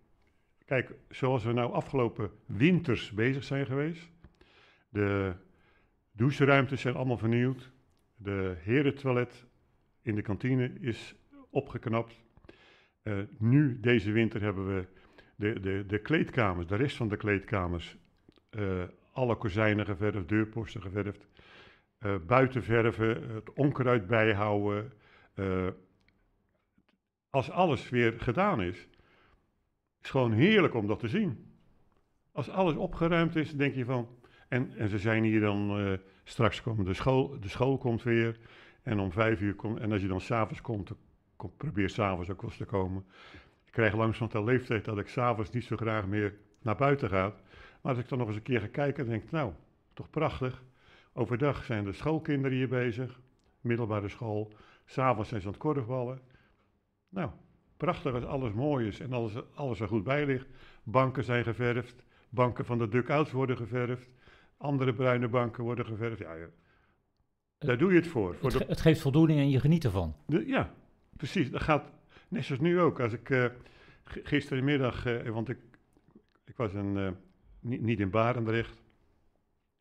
[0.65, 4.11] kijk, zoals we nou afgelopen winters bezig zijn geweest.
[4.89, 5.35] De
[6.13, 7.71] doucheruimtes zijn allemaal vernieuwd.
[8.17, 9.45] De herentoilet
[10.03, 11.15] in de kantine is
[11.51, 12.23] opgeknapt.
[13.03, 14.87] Eh, nu, deze winter, hebben we
[15.37, 17.97] de, de, de kleedkamers, de rest van de kleedkamers,
[18.51, 21.27] eh, alle kozijnen geverfd, deurposten geverfd.
[21.99, 24.93] eh buiten verven, het onkruid bijhouden.
[25.35, 25.69] eh,
[27.31, 28.89] als alles weer gedaan is,
[30.03, 31.53] is gewoon heerlijk om dat te zien.
[32.33, 34.09] Als alles opgeruimd is, denk je van.
[34.49, 35.99] En, en ze zijn hier dan.
[36.25, 38.39] straks komt de school, de school komt weer.
[38.85, 39.79] En om vijf uur komt.
[39.81, 40.91] En als je dan s'avonds komt,
[41.37, 43.05] kom, probeer s'avonds ook wel eens te komen.
[43.75, 47.23] Ik krijg langzaam de leeftijd dat ik s'avonds niet zo graag meer naar buiten ga.
[47.83, 49.53] Maar als ik dan nog eens een keer ga kijken, denk ik, nou,
[49.93, 50.63] toch prachtig.
[51.13, 53.21] Overdag zijn de schoolkinderen hier bezig,
[53.61, 54.53] middelbare school.
[54.85, 56.19] S'avonds zijn ze aan het korfballen.
[57.09, 57.31] Nou,
[57.77, 60.47] prachtig als alles mooi is en alles, alles er goed bij ligt.
[60.83, 64.11] Banken zijn geverfd, banken van de duck-outs worden geverfd.
[64.57, 66.19] Andere bruine banken worden geverfd.
[66.19, 66.47] Ja, ja.
[67.59, 68.35] Daar doe je het voor.
[68.35, 70.15] voor Het, de, ge- het geeft voldoening en je geniet ervan.
[70.27, 70.75] de- ja,
[71.17, 71.51] precies.
[71.51, 71.93] Dat gaat
[72.29, 73.01] net zoals nu ook.
[73.01, 73.45] Als ik eh,
[74.05, 75.59] gisterenmiddag, eh, want ik,
[76.45, 77.11] ik was een, eh,
[77.61, 78.83] niet, niet in Barendrecht.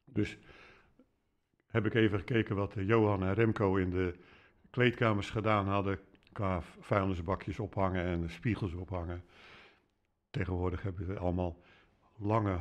[0.05, 0.37] Dus
[1.67, 4.15] heb ik even gekeken wat Johan en Remco in de
[4.69, 5.99] kleedkamers gedaan hadden.
[6.31, 9.23] Qua vuilnisbakjes ophangen en spiegels ophangen.
[10.29, 11.61] Tegenwoordig hebben we allemaal
[12.17, 12.59] lange,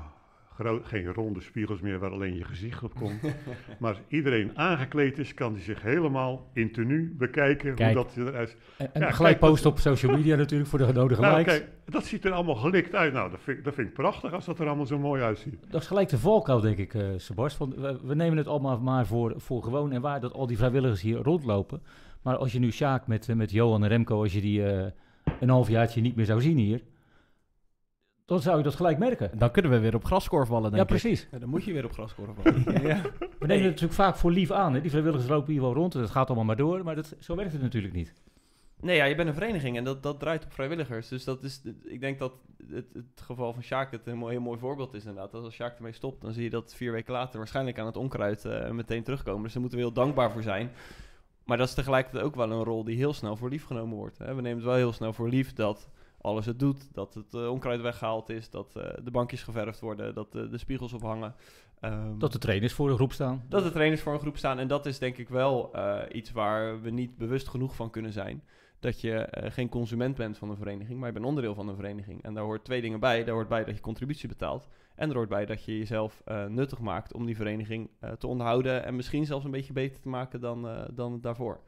[0.82, 3.20] geen ronde spiegels meer waar alleen je gezicht op komt.
[3.80, 7.94] maar als iedereen aangekleed is, kan hij zich helemaal in tenue bekijken Kijk.
[7.94, 10.92] hoe dat eruit En, en Ja, gelijk kijk, posten op social media natuurlijk voor de
[10.92, 11.52] nodige nou, likes.
[11.58, 13.12] kijk, dat ziet er allemaal gelikt uit.
[13.12, 15.56] Nou, dat vind, ik- dat vind ik prachtig als dat er allemaal zo mooi uitziet.
[15.70, 17.02] Dat is gelijk de valkuil, denk ik, eh.
[17.58, 20.56] Want we, we nemen het allemaal maar voor, voor gewoon en waar dat al die
[20.56, 21.82] vrijwilligers hier rondlopen.
[22.22, 24.86] Maar als je nu Sjaak met, eh, met Johan en Remco, als je die eh,
[25.40, 26.82] een halfjaartje niet meer zou zien hier,
[28.24, 29.38] dan zou je dat gelijk merken.
[29.38, 31.00] Dan kunnen we weer op graskorfballen, denk Ja, ik.
[31.00, 31.28] precies.
[31.32, 32.62] Ja, dan moet je weer op graskorf vallen.
[32.82, 33.00] ja.
[33.38, 34.74] We nemen het natuurlijk vaak voor lief aan.
[34.74, 34.80] Hè?
[34.80, 36.84] Die vrijwilligers lopen hier wel rond en het gaat allemaal maar door.
[36.84, 38.12] Maar dat, zo werkt het natuurlijk niet.
[38.80, 41.08] Nee, ja, je bent een vereniging en dat, dat draait op vrijwilligers.
[41.08, 42.32] Dus dat is, ik denk dat
[42.70, 45.34] het, het geval van Sjaak het een mooi, heel mooi voorbeeld is inderdaad.
[45.34, 48.44] Als Sjaak ermee stopt, dan zie je dat vier weken later waarschijnlijk aan het onkruid
[48.44, 49.42] eh, meteen terugkomen.
[49.42, 50.70] Dus daar moeten we heel dankbaar voor zijn.
[51.44, 54.18] Maar dat is tegelijkertijd ook wel een rol die heel snel voor lief genomen wordt.
[54.18, 54.26] Hè.
[54.34, 55.88] We nemen het wel heel snel voor lief dat
[56.22, 56.94] alles het doet.
[56.94, 60.58] Dat het eh, onkruid weggehaald is, dat eh, de bankjes geverfd worden, dat eh, de
[60.58, 61.34] spiegels ophangen.
[61.80, 63.44] Ehm, Dat de trainers voor de groep staan.
[63.48, 64.58] dat de trainers voor een groep staan.
[64.58, 65.72] En dat is denk ik wel
[66.12, 68.42] iets waar we niet bewust genoeg van kunnen zijn.
[68.80, 72.22] Dat je geen consument bent van een vereniging, maar je bent onderdeel van een vereniging.
[72.22, 73.24] En daar hoort twee dingen bij.
[73.24, 74.68] Daar hoort bij dat je contributie betaalt.
[74.94, 78.84] En er hoort bij dat je jezelf nuttig maakt om die vereniging te onderhouden.
[78.84, 81.60] En misschien zelfs een beetje beter te maken dan, dan daarvoor.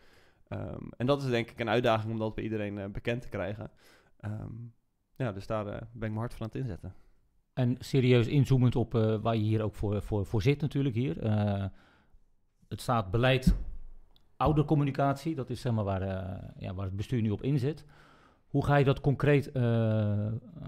[0.48, 3.70] Ehm, en dat is denk ik een uitdaging om dat bij iedereen bekend te krijgen.
[4.24, 4.52] Ehm,
[5.16, 6.94] ja, dus daar eh, ben ik me hard van aan het inzetten.
[7.52, 11.22] En serieus inzoomend op eh, waar je hier ook voor, voor, voor zit natuurlijk hier.
[11.22, 11.64] Eh,
[12.68, 13.56] het staat beleid
[14.36, 15.34] oudercommunicatie.
[15.34, 16.02] Dat is zeg maar waar,
[16.58, 17.84] ja, waar het bestuur nu op inzet.
[18.48, 19.50] Hoe ga je dat concreet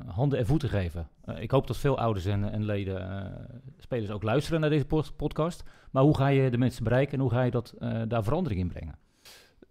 [0.06, 1.08] handen en voeten geven?
[1.38, 3.32] Ik hoop dat veel ouders en, en leden,
[3.78, 5.64] spelers ook luisteren naar deze pod- podcast.
[5.90, 7.74] Maar hoe ga je de mensen bereiken en hoe ga je dat,
[8.08, 8.98] daar verandering in brengen?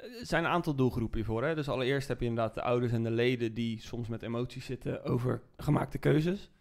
[0.05, 1.43] Er zijn een aantal doelgroepen hiervoor.
[1.43, 1.55] Hè?
[1.55, 5.03] Dus allereerst heb je inderdaad de ouders en de leden die soms met emoties zitten
[5.03, 6.51] over gemaakte keuzes.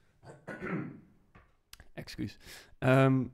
[1.94, 2.38] Excuus.
[2.78, 3.24] Ehm,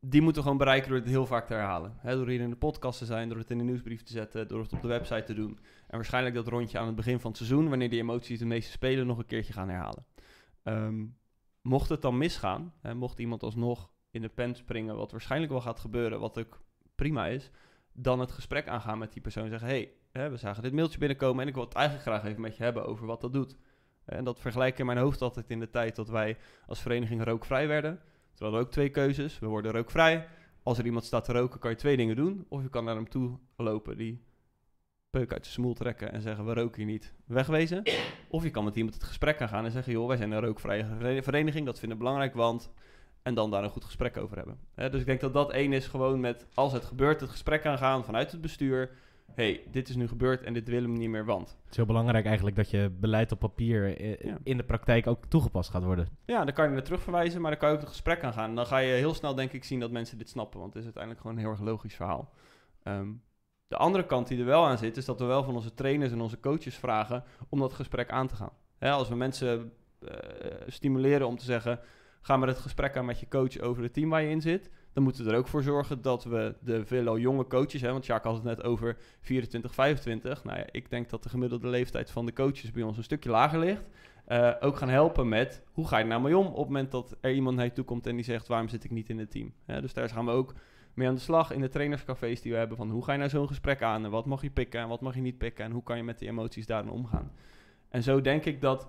[0.00, 1.96] die moeten we gewoon bereiken door het heel vaak te herhalen.
[2.02, 4.62] Door hier in de podcast te zijn, door het in de nieuwsbrief te zetten, door
[4.62, 5.58] het op de website te doen.
[5.86, 8.70] En waarschijnlijk dat rondje aan het begin van het seizoen, wanneer die emoties de meeste
[8.70, 10.06] spelen, nog een keertje gaan herhalen.
[10.62, 11.04] Ehm,
[11.62, 15.80] mocht het dan misgaan, mocht iemand alsnog in de pen springen, wat waarschijnlijk wel gaat
[15.80, 16.60] gebeuren, wat ook
[16.94, 17.50] prima is,
[18.00, 19.92] dan het gesprek aangaan met die persoon en zeggen: hey,
[20.30, 22.86] we zagen dit mailtje binnenkomen en ik wil het eigenlijk graag even met je hebben
[22.86, 23.56] over wat dat doet.
[24.04, 27.24] En dat vergelijk ik in mijn hoofd altijd in de tijd dat wij als vereniging
[27.24, 28.00] rookvrij werden.
[28.34, 29.38] Toen hadden ook twee keuzes.
[29.38, 30.28] We worden rookvrij.
[30.62, 32.46] Als er iemand staat te roken, kan je twee dingen doen.
[32.48, 34.22] Of je kan naar hem toe lopen, die
[35.10, 37.82] peuk uit de smoel trekken en zeggen: We roken hier niet, wegwezen.
[38.28, 40.84] Of je kan met iemand het gesprek aangaan en zeggen: Joh, wij zijn een rookvrije
[40.84, 42.70] vere- vereniging, dat vinden we belangrijk, want.
[43.28, 44.58] En dan daar een goed gesprek over hebben.
[44.74, 48.04] Dus ik denk dat dat één is, gewoon met als het gebeurt, het gesprek aangaan
[48.04, 48.90] vanuit het bestuur.
[49.34, 51.48] hey, dit is nu gebeurd en dit willen we niet meer, want.
[51.48, 54.38] Het is heel belangrijk eigenlijk dat je beleid op papier eh, Ja.
[54.42, 56.08] in de praktijk ook toegepast gaat worden.
[56.24, 58.54] Ja, dan kan je er terugverwijzen, maar dan kan je ook het gesprek aangaan.
[58.54, 60.60] Dan ga je heel snel, denk ik, zien dat mensen dit snappen.
[60.60, 62.30] Want het is uiteindelijk gewoon een heel erg logisch verhaal.
[62.82, 63.08] Ehm,
[63.66, 66.12] de andere kant die er wel aan zit, is dat we wel van onze trainers
[66.12, 68.52] en onze coaches vragen om dat gesprek aan te gaan.
[68.80, 70.16] Als we mensen eh,
[70.66, 71.80] stimuleren om te zeggen,
[72.28, 74.70] ga maar het gesprek aan met je coach over het team waar je in zit.
[74.92, 78.06] Dan moeten we er ook voor zorgen dat we de veelal jonge coaches, hè, want
[78.06, 80.44] Jacques had het net over 24, 25.
[80.44, 83.30] Nou ja, ik denk dat de gemiddelde leeftijd van de coaches bij ons een stukje
[83.30, 83.88] lager ligt.
[84.24, 87.16] eh, ook gaan helpen met hoe ga je nou mee om op het moment dat
[87.20, 89.30] er iemand naar je toe komt en die zegt waarom zit ik niet in het
[89.30, 89.52] team.
[89.66, 90.54] Dus daar gaan we ook
[90.94, 93.30] mee aan de slag in de trainerscafés die we hebben van hoe ga je nou
[93.30, 95.70] zo'n gesprek aan en wat mag je pikken en wat mag je niet pikken en
[95.70, 97.32] hoe kan je met die emoties daarin omgaan.
[97.88, 98.88] En zo denk ik dat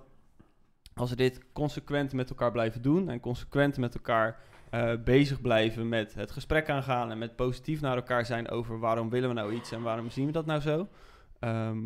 [0.94, 5.88] als we dit consequent met elkaar blijven doen en consequent met elkaar eh, bezig blijven
[5.88, 9.54] met het gesprek aangaan en met positief naar elkaar zijn over waarom willen we nou
[9.54, 10.88] iets en waarom zien we dat nou zo,
[11.38, 11.78] ehm,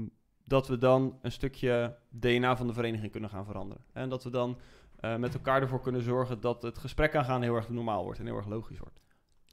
[0.45, 3.85] dat we dan een stukje DNA van de vereniging kunnen gaan veranderen.
[3.93, 4.59] En dat we dan
[5.01, 8.27] eh, met elkaar ervoor kunnen zorgen dat het gesprek aangaan heel erg normaal wordt en
[8.27, 9.01] heel erg logisch wordt.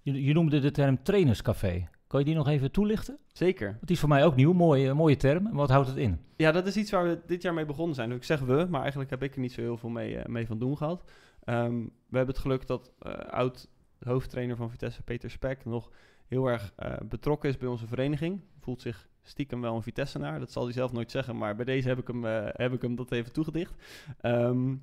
[0.02, 1.88] Je, je noemde de term trainerscafé.
[2.12, 3.18] Kan je die nog even toelichten?
[3.34, 3.68] Zeker.
[3.68, 5.52] Want die is voor mij ook nieuw, mooie, mooie term.
[5.52, 6.20] Wat houdt het in?
[6.36, 8.10] Ja, dat is iets waar we dit jaar mee begonnen zijn.
[8.10, 10.26] Dus ik zeg we, maar eigenlijk heb ik er niet zo heel veel mee, eh,
[10.26, 11.12] mee van doen gehad.
[11.44, 13.70] Ehm, we hebben het geluk dat eh, oud
[14.00, 15.92] hoofdtrainer van Vitesse, Peter Spek, nog
[16.28, 18.42] heel erg eh, betrokken is bij onze vereniging.
[18.60, 20.40] Voelt zich stiekem wel een Vitessenaar.
[20.40, 22.82] Dat zal hij zelf nooit zeggen, maar bij deze heb ik hem, eh, heb ik
[22.82, 23.74] hem dat even toegedicht.
[24.22, 24.76] Ehm,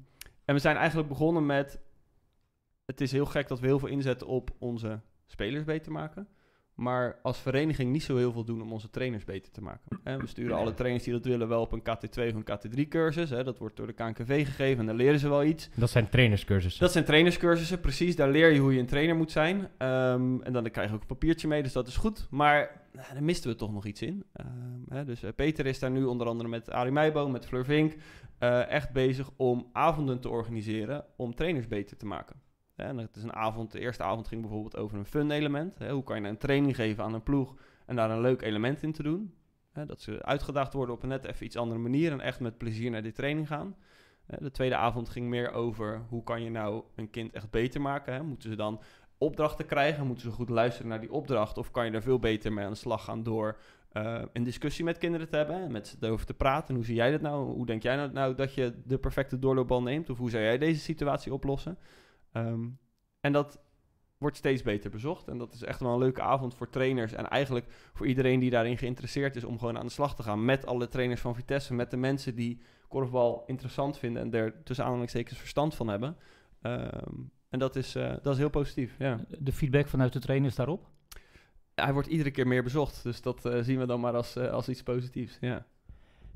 [0.44, 1.80] en we zijn eigenlijk begonnen met...
[2.84, 6.28] Het is heel gek dat we heel veel inzetten op onze spelers beter maken.
[6.78, 10.00] Maar als vereniging niet zo heel veel doen om onze trainers beter te maken.
[10.18, 13.30] We sturen alle trainers die dat willen wel op een KT2 of een KT3 cursus.
[13.30, 15.68] Hè, dat wordt door de KNKV gegeven en dan leren ze wel iets.
[15.74, 16.80] Dat zijn trainerscursussen.
[16.80, 18.16] Dat zijn trainerscursussen, precies.
[18.16, 19.68] Daar leer je hoe je een trainer moet zijn.
[19.78, 22.26] Ehm, en dan krijg je ook een papiertje mee, dus dat is goed.
[22.30, 24.24] Maar nou, daar misten we toch nog iets in.
[24.32, 24.48] Ehm,
[24.88, 27.94] hè, dus eh, Peter is daar nu onder andere met Arie Meijboom, met Fleur Vink...
[28.38, 32.36] eh, echt bezig om avonden te organiseren om trainers beter te maken.
[32.78, 35.78] En het is een avond, de eerste avond ging bijvoorbeeld over een fun element.
[35.78, 37.54] Hoe kan je nou een training geven aan een ploeg
[37.86, 39.34] en daar een leuk element in te doen?
[39.86, 42.90] Dat ze uitgedaagd worden op een net even iets andere manier en echt met plezier
[42.90, 43.76] naar die training gaan.
[44.38, 48.26] De tweede avond ging meer over hoe kan je nou een kind echt beter maken.
[48.26, 48.80] Moeten ze dan
[49.18, 50.06] opdrachten krijgen?
[50.06, 51.58] Moeten ze goed luisteren naar die opdracht?
[51.58, 53.58] Of kan je er veel beter mee aan de slag gaan door
[53.92, 55.62] eh, een discussie met kinderen te hebben?
[55.62, 56.74] En met ze erover te praten.
[56.74, 57.52] Hoe zie jij dat nou?
[57.52, 60.10] Hoe denk jij nou, nou dat je de perfecte doorloopbal neemt?
[60.10, 61.78] Of hoe zou jij deze situatie oplossen?
[62.32, 62.66] Ehm,
[63.20, 63.58] en dat
[64.18, 65.28] wordt steeds beter bezocht.
[65.28, 67.12] En dat is echt wel een leuke avond voor trainers.
[67.12, 70.44] En eigenlijk voor iedereen die daarin geïnteresseerd is om gewoon aan de slag te gaan.
[70.44, 71.74] Met alle trainers van Vitesse.
[71.74, 76.16] Met de mensen die korfbal interessant vinden en er tussen aanhalingstekens verstand van hebben.
[76.62, 77.14] Ehm,
[77.48, 79.20] en dat is, eh, dat is heel positief, ja.
[79.38, 80.86] De feedback vanuit de trainers daarop?
[81.74, 84.50] Hij wordt iedere keer meer bezocht, dus dat eh, zien we dan maar als, eh,
[84.50, 85.66] als iets positiefs, ja.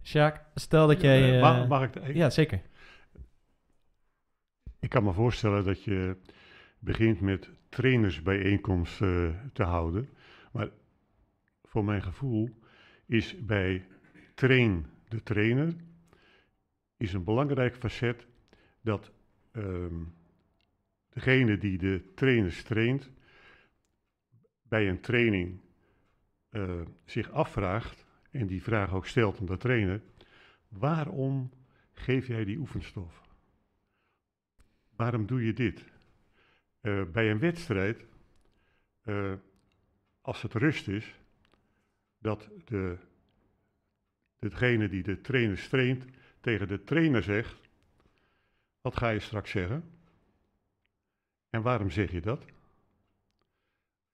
[0.03, 1.41] Sjaak, stel dat jij...
[1.41, 2.61] Mag, mag ik- Ja, zeker.
[4.83, 6.17] Ik kan me voorstellen dat je
[6.79, 10.09] begint met trainersbijeenkomsten eh, te houden.
[10.53, 10.69] Maar
[11.63, 12.59] voor mijn gevoel
[13.07, 13.87] is bij
[14.35, 15.75] train de trainer
[16.97, 18.27] is een belangrijk facet
[18.81, 19.13] dat
[19.53, 20.05] ehm,
[21.09, 23.11] degene die de trainers traint
[24.63, 25.61] bij een training
[26.49, 30.03] eh, zich afvraagt en die vraag ook stelt aan de trainer:
[30.69, 31.51] waarom
[31.93, 33.22] geef jij die oefenstof?
[35.03, 35.85] Waarom doe je dit?
[36.81, 38.05] Eh, bij een wedstrijd,
[39.03, 39.33] eh,
[40.21, 41.15] als het rust is,
[42.19, 42.99] dat de,
[44.39, 46.05] degene die de trainer traint
[46.41, 47.61] tegen de trainer zegt,
[48.81, 49.91] wat ga je straks zeggen?
[51.51, 52.45] En waarom zeg je dat?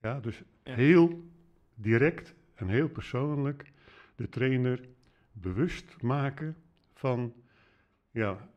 [0.00, 0.74] Ja, dus Ja.
[0.74, 1.30] heel
[1.74, 3.72] direct en heel persoonlijk
[4.14, 4.88] de trainer
[5.32, 6.56] bewust maken
[6.94, 7.34] van,
[8.10, 8.50] ja,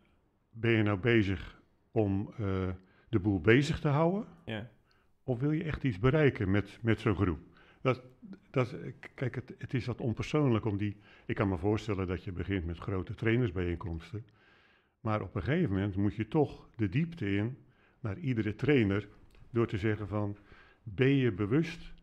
[0.49, 1.60] ben je nou bezig
[1.91, 2.69] om eh,
[3.09, 4.27] de boel bezig te houden?
[4.45, 4.69] ja.
[5.23, 7.39] Of wil je echt iets bereiken met, met zo'n groep?
[7.81, 8.03] Dat,
[8.49, 8.75] dat,
[9.13, 10.97] kijk, het, het is wat onpersoonlijk om die...
[11.25, 14.25] Ik kan me voorstellen dat je begint met grote trainersbijeenkomsten.
[14.99, 17.57] Maar op een gegeven moment moet je toch de diepte in
[17.99, 19.07] naar iedere trainer...
[19.49, 20.37] door te zeggen van,
[20.83, 21.93] ben je bewust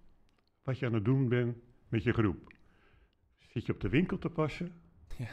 [0.62, 1.56] wat je aan het doen bent
[1.88, 2.52] met je groep?
[3.38, 4.72] Zit je op de winkel te passen?
[5.16, 5.28] Ja.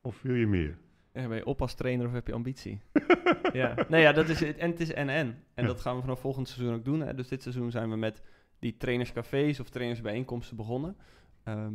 [0.00, 0.78] Of wil je meer?
[1.26, 2.80] Ben je oppastrainer of heb je ambitie?
[3.52, 3.74] ja.
[3.88, 4.56] Nee, ja, dat is het.
[4.56, 5.26] En het is en-en.
[5.54, 5.66] En Ja.
[5.66, 7.00] dat gaan we vanaf volgend seizoen ook doen.
[7.00, 7.14] Hè.
[7.14, 8.22] Dus dit seizoen zijn we met
[8.58, 10.96] die trainerscafés of trainersbijeenkomsten begonnen.
[11.44, 11.74] Ehm,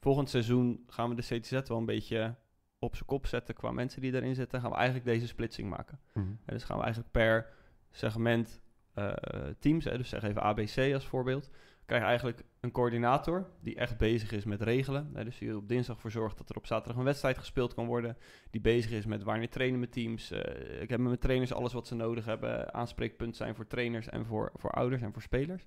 [0.00, 2.34] volgend seizoen gaan we de CTZ wel een beetje
[2.78, 4.60] op zijn kop zetten qua mensen die erin zitten.
[4.60, 6.00] Gaan we eigenlijk deze splitsing maken.
[6.12, 6.26] Mhm.
[6.26, 7.52] En dus gaan we eigenlijk per
[7.90, 8.60] segment
[8.94, 9.12] eh,
[9.58, 11.50] teams, hè, dus zeg even ABC als voorbeeld,
[11.86, 15.12] krijg je eigenlijk een coördinator die echt bezig is met regelen.
[15.24, 18.16] Dus die op dinsdag voor zorgt dat er op zaterdag een wedstrijd gespeeld kan worden.
[18.50, 20.30] Die bezig is met wanneer trainen met teams.
[20.30, 22.74] eh, ik heb met mijn trainers alles wat ze nodig hebben.
[22.74, 25.66] Aanspreekpunt zijn voor trainers en voor, voor ouders en voor spelers.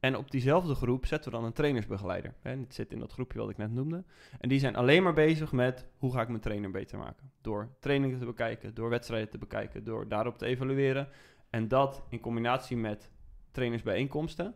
[0.00, 2.34] En op diezelfde groep zetten we dan een trainersbegeleider.
[2.42, 4.04] En dit zit in dat groepje wat ik net noemde.
[4.40, 7.30] En die zijn alleen maar bezig met hoe ga ik mijn trainer beter maken.
[7.40, 11.08] Door trainingen te bekijken, door wedstrijden te bekijken, door daarop te evalueren.
[11.50, 13.10] En dat in combinatie met
[13.50, 14.54] trainersbijeenkomsten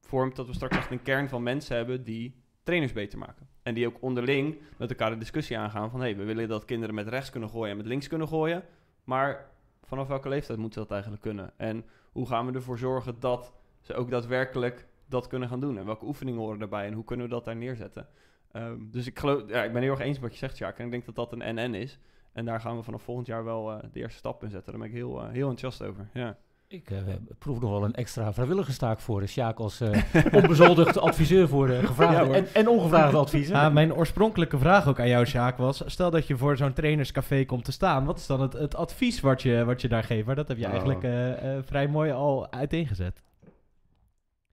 [0.00, 3.48] vormt dat we straks echt een kern van mensen hebben die trainers beter maken.
[3.62, 6.00] En die ook onderling met elkaar de discussie aangaan van...
[6.00, 8.64] hé, hey, we willen dat kinderen met rechts kunnen gooien en met links kunnen gooien.
[9.04, 9.50] Maar
[9.82, 11.52] vanaf welke leeftijd moeten ze dat eigenlijk kunnen?
[11.56, 15.78] En hoe gaan we ervoor zorgen dat ze ook daadwerkelijk dat kunnen gaan doen?
[15.78, 18.08] En welke oefeningen horen daarbij en hoe kunnen we dat daar neerzetten?
[18.52, 20.78] Ehm, dus ik, geloof, ja, ik ben heel erg eens met wat je zegt, Jacques.
[20.78, 21.98] En ik denk dat dat een NN is.
[22.32, 24.72] En daar gaan we vanaf volgend jaar wel eh, de eerste stap in zetten.
[24.72, 26.08] Daar ben ik heel, eh, heel enthousiast over.
[26.12, 26.38] Ja.
[26.72, 26.98] Ik uh,
[27.38, 31.86] proef nog wel een extra vrijwilligerstaak voor de Sjaak als uh, onbezoldigd adviseur voor de
[31.86, 33.56] gevraagde Ja, en, en ongevraagde adviezen.
[33.56, 35.82] Ah, mijn oorspronkelijke vraag ook aan jou, Sjaak, was...
[35.86, 38.04] stel dat je voor zo'n trainerscafé komt te staan.
[38.04, 40.26] Wat is dan het, het advies wat je, wat je daar geeft?
[40.26, 40.70] Maar dat heb je Oh.
[40.70, 43.22] eigenlijk eh, eh, vrij mooi al uiteengezet.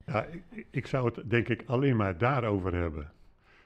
[0.05, 3.11] Ja, ik, ik zou het denk ik alleen maar daarover hebben.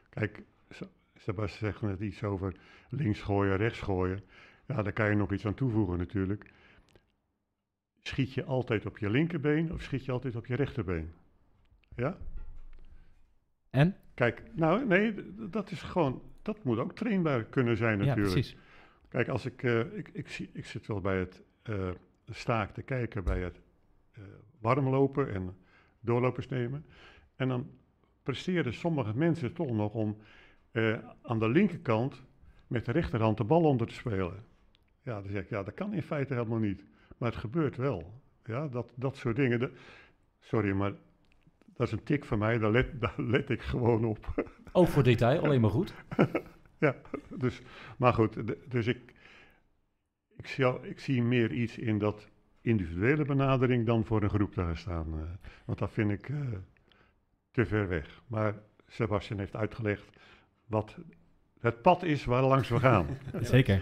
[0.10, 2.54] Kijk, Se- Sebastian zegt net iets over
[2.89, 4.22] links gooien, rechts gooien.
[4.68, 6.46] Ja, daar kan je nog iets aan toevoegen natuurlijk.
[8.04, 11.12] Schiet je altijd op je linkerbeen of schiet je altijd op je rechterbeen?
[11.96, 12.18] Ja?
[13.70, 13.96] En?
[14.13, 15.13] Kijk, nou nee,
[15.50, 18.34] dat is gewoon, dat moet ook trainbaar kunnen zijn Ja, natuurlijk.
[18.34, 18.58] precies.
[19.08, 21.89] Kijk, als ik, eh, ik, ik, zie, ik zit wel bij het eh,
[22.30, 23.62] staak te kijken bij het
[24.12, 24.24] eh,
[24.60, 25.58] warmlopen en
[26.00, 26.86] doorlopers nemen.
[27.36, 27.70] En dan
[28.24, 30.18] presteren sommige mensen toch nog om
[31.22, 32.24] aan de linkerkant
[32.68, 34.44] met de rechterhand de bal onder te spelen.
[35.02, 36.84] Ja, dan zeg ik, ja, dat kan in feite helemaal niet.
[37.17, 38.21] Maar het gebeurt wel.
[38.45, 39.60] Ja, dat, dat soort dingen.
[39.60, 39.71] de-
[40.39, 40.93] sorry, maar
[41.73, 44.34] dat is een tik van mij, daar let, daar let ik gewoon op.
[44.71, 45.93] Ook voor detail, alleen maar goed.
[47.38, 47.62] Dus,
[47.97, 48.38] maar goed,
[48.71, 49.13] dus ik,
[50.38, 52.30] ik, zie, al- ik zie meer iets in dat
[52.62, 55.13] individuele benadering dan voor een groep te gaan staan.
[55.13, 56.38] eh, want dat vind ik eh,
[57.52, 58.21] te ver weg.
[58.28, 58.56] Maar
[58.88, 60.10] Sebastian heeft uitgelegd
[60.65, 60.97] wat
[61.63, 63.08] het pad is waar langs we gaan.
[63.41, 63.82] Zeker.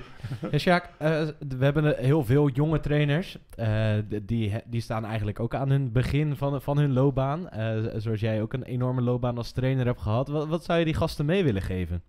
[0.52, 3.38] Ja, Sjaak, eh, we hebben heel veel jonge trainers.
[3.56, 7.50] eh, die, die staan eigenlijk ook aan hun begin van, van hun loopbaan.
[7.50, 10.28] Eh, zoals jij ook een enorme loopbaan als trainer hebt gehad.
[10.28, 12.04] Wat, wat zou je die gasten mee willen geven?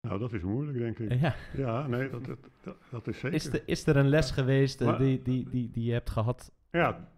[0.00, 1.20] nou, dat is moeilijk, denk ik.
[1.20, 1.34] Ja.
[1.56, 2.24] Ja, nee, dat,
[2.62, 3.36] dat, dat, is zeker.
[3.36, 6.52] Is, er, is er een les geweest Maar- die, die, die, die je hebt gehad?
[6.70, 7.08] Ja,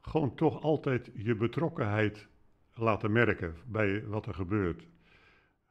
[0.00, 2.28] gewoon toch altijd je betrokkenheid
[2.74, 4.86] laten merken bij wat er gebeurt.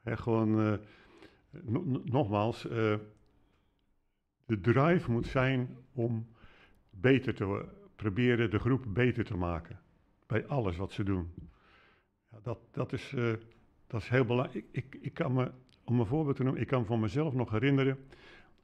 [0.01, 0.77] Hè, gewoon, eh,
[1.63, 2.95] no- no- nogmaals, eh,
[4.45, 6.27] de drive moet zijn om
[6.89, 7.65] beter te
[7.95, 9.79] proberen de groep beter te maken.
[10.27, 11.33] Bij alles wat ze doen.
[12.31, 13.33] Ja, dat, dat, is, eh,
[13.87, 14.65] dat is heel belangrijk.
[14.71, 15.51] Ik, ik, ik kan me,
[15.83, 17.97] om een voorbeeld te noemen, ik kan van mezelf nog herinneren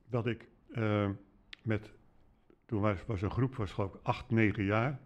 [0.10, 0.47] dat ik
[1.62, 1.93] met
[2.65, 4.99] toen was, was een groep, was geloof ik acht, negen jaar.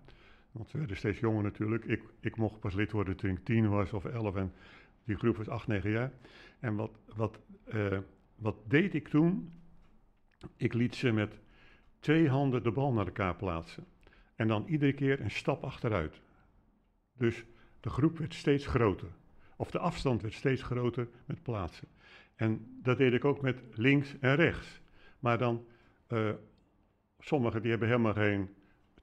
[0.59, 1.85] Want ze werden steeds jonger natuurlijk.
[1.85, 4.35] Ik, ik mocht pas lid worden toen ik tien was of elf.
[4.35, 4.53] En
[5.03, 6.11] die groep was acht, negen jaar.
[6.59, 7.97] En wat, wat, eh,
[8.35, 9.53] wat deed ik toen?
[10.55, 11.39] Ik liet ze met
[11.99, 13.85] twee handen de bal naar elkaar plaatsen.
[14.35, 16.21] En dan iedere keer een stap achteruit.
[17.17, 17.45] Dus
[17.79, 19.09] de groep werd steeds groter.
[19.55, 21.87] Of de afstand werd steeds groter met plaatsen.
[22.35, 24.81] En dat deed ik ook met links en rechts.
[25.19, 25.65] Maar dan
[26.07, 26.29] eh,
[27.19, 28.49] Sommigen die hebben helemaal geen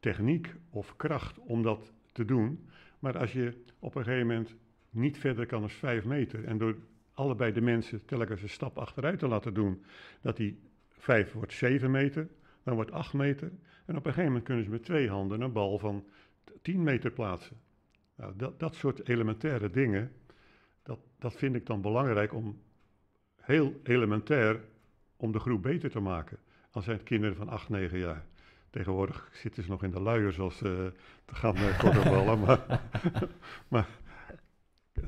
[0.06, 2.68] techniek of kracht om dat te doen.
[2.98, 4.54] Maar als je op een gegeven moment
[4.90, 6.76] niet verder kan dan 5 meter en door
[7.14, 9.84] allebei de mensen telkens een stap achteruit te laten doen,
[10.20, 12.28] dat die 5 wordt 7 meter,
[12.62, 13.52] dan wordt 8 meter.
[13.86, 16.04] En op een gegeven moment kunnen ze met twee handen een bal van
[16.62, 17.56] 10 meter plaatsen.
[18.16, 20.12] Nou, dat, dat soort elementaire dingen,
[20.82, 22.58] dat, dat vind ik dan belangrijk om
[23.40, 24.60] heel elementair
[25.16, 26.38] om de groep beter te maken.
[26.70, 28.24] Al zijn het kinderen van 8, 9 jaar.
[28.76, 30.92] Tegenwoordig zitten ze nog in de luiers als ze
[31.24, 32.40] te gaan uh, korfballen.
[32.40, 32.80] maar
[33.68, 33.88] maar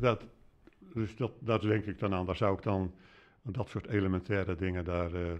[0.00, 0.24] dat,
[0.94, 2.26] dus dat, dat denk ik dan aan.
[2.26, 2.94] Daar zou ik dan
[3.42, 5.12] dat soort elementaire dingen daar.
[5.12, 5.32] Uh,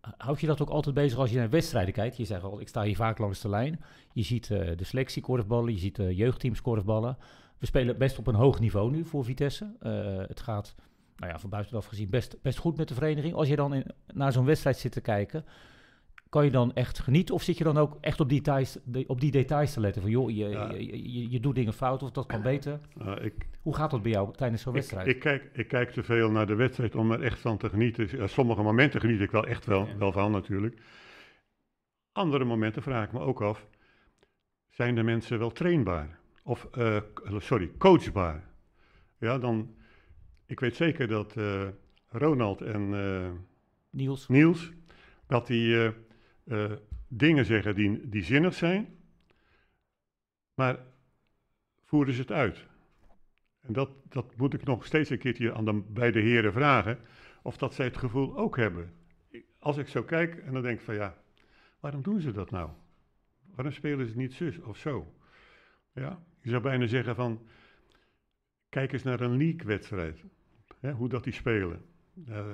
[0.00, 2.16] Houd je dat ook altijd bezig als je naar wedstrijden kijkt?
[2.16, 3.80] Je zegt al, ik sta hier vaak langs de lijn.
[4.12, 7.16] Je ziet uh, de selectie korfballen, je ziet de jeugdteams korfballen.
[7.58, 9.76] We spelen best op een hoog niveau nu voor Vitesse.
[9.82, 10.74] Uh, het gaat,
[11.16, 13.34] nou ja, van buitenaf gezien best, best goed met de vereniging.
[13.34, 15.44] Als je dan in, naar zo'n wedstrijd zit te kijken,
[16.28, 17.34] kan je dan echt genieten?
[17.34, 20.02] Of zit je dan ook echt op, details, de, op die details te letten?
[20.02, 20.72] Van joh, je, ja.
[20.72, 22.80] je, je, je, doet dingen fout of dat kan beter.
[23.02, 25.06] Uh, ik, Hoe gaat dat bij jou tijdens zo'n wedstrijd?
[25.06, 28.16] Ik, kijk, ik kijk te veel naar de wedstrijd om er echt van te genieten.
[28.16, 29.96] Uh, sommige momenten geniet ik wel echt wel, ja.
[29.96, 30.80] wel van natuurlijk.
[32.12, 33.66] Andere momenten vraag ik me ook af,
[34.70, 36.18] zijn de mensen wel trainbaar?
[36.42, 36.96] Of, uh,
[37.38, 38.44] sorry, coachbaar?
[39.18, 39.74] Ja, dan,
[40.46, 41.62] ik weet zeker dat uh,
[42.08, 42.90] Ronald en
[43.90, 44.28] Niels.
[44.28, 44.72] Niels,
[45.26, 45.92] dat die
[46.48, 46.72] uh,
[47.08, 48.96] dingen zeggen die, die zinnig zijn,
[50.54, 50.78] maar
[51.84, 52.66] voeren ze het uit?
[53.60, 56.98] En dat, dat moet ik nog steeds een keertje aan de beide heren vragen,
[57.42, 58.92] of dat zij het gevoel ook hebben.
[59.58, 61.16] Als ik zo kijk en dan denk ik van ja,
[61.80, 62.70] waarom doen ze dat nou?
[63.54, 65.14] Waarom spelen ze niet zus of zo?
[65.92, 67.46] Ja, je zou bijna zeggen van,
[68.68, 70.22] kijk eens naar een league-wedstrijd.
[70.96, 71.84] Hoe dat die spelen.
[72.26, 72.46] Eh,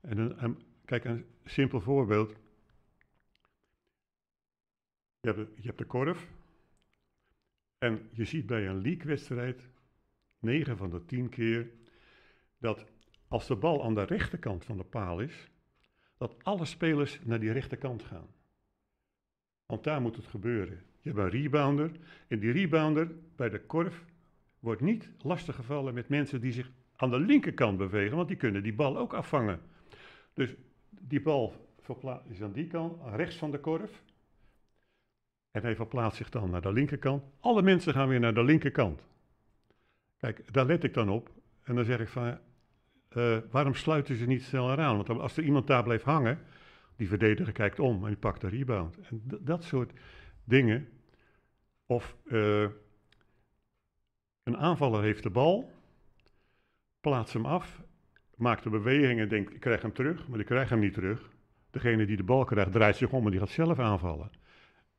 [0.00, 2.34] en een- kijk, een simpel voorbeeld.
[5.22, 6.28] Je hebt, de- je hebt de korf.
[7.78, 9.68] En je ziet bij een league-wedstrijd,
[10.38, 11.70] 9 van de 10 keer,
[12.58, 12.84] dat
[13.28, 15.50] als de bal aan de rechterkant van de paal is,
[16.16, 18.26] dat alle spelers naar die rechterkant gaan.
[19.66, 20.82] Want daar moet het gebeuren.
[21.00, 21.90] Je hebt een rebounder.
[22.28, 24.04] En die rebounder bij de korf
[24.58, 28.74] wordt niet lastiggevallen met mensen die zich aan de linkerkant bewegen, want die kunnen die
[28.74, 29.60] bal ook afvangen.
[30.34, 30.54] Dus
[30.90, 31.70] die bal
[32.28, 34.02] is aan die kant, rechts van de korf.
[35.52, 37.22] En hij verplaatst zich dan naar de linkerkant.
[37.40, 39.02] Alle mensen gaan weer naar de linkerkant.
[40.16, 41.30] Kijk, daar let ik dan op.
[41.62, 42.38] En dan zeg ik van,
[43.08, 44.96] eh, waarom sluiten ze niet sneller aan?
[44.96, 46.38] Want als er iemand daar blijft hangen,
[46.96, 48.98] die verdediger kijkt om en die pakt de rebound.
[49.10, 49.92] En dat soort
[50.44, 50.88] dingen.
[51.86, 52.66] Of eh,
[54.42, 55.70] een aanvaller heeft de bal,
[57.00, 57.82] plaatst hem af,
[58.36, 61.30] maakt een beweging en denkt, ik krijg hem terug, maar ik krijg hem niet terug.
[61.70, 64.30] Degene die de bal krijgt, draait zich om en die gaat zelf aanvallen.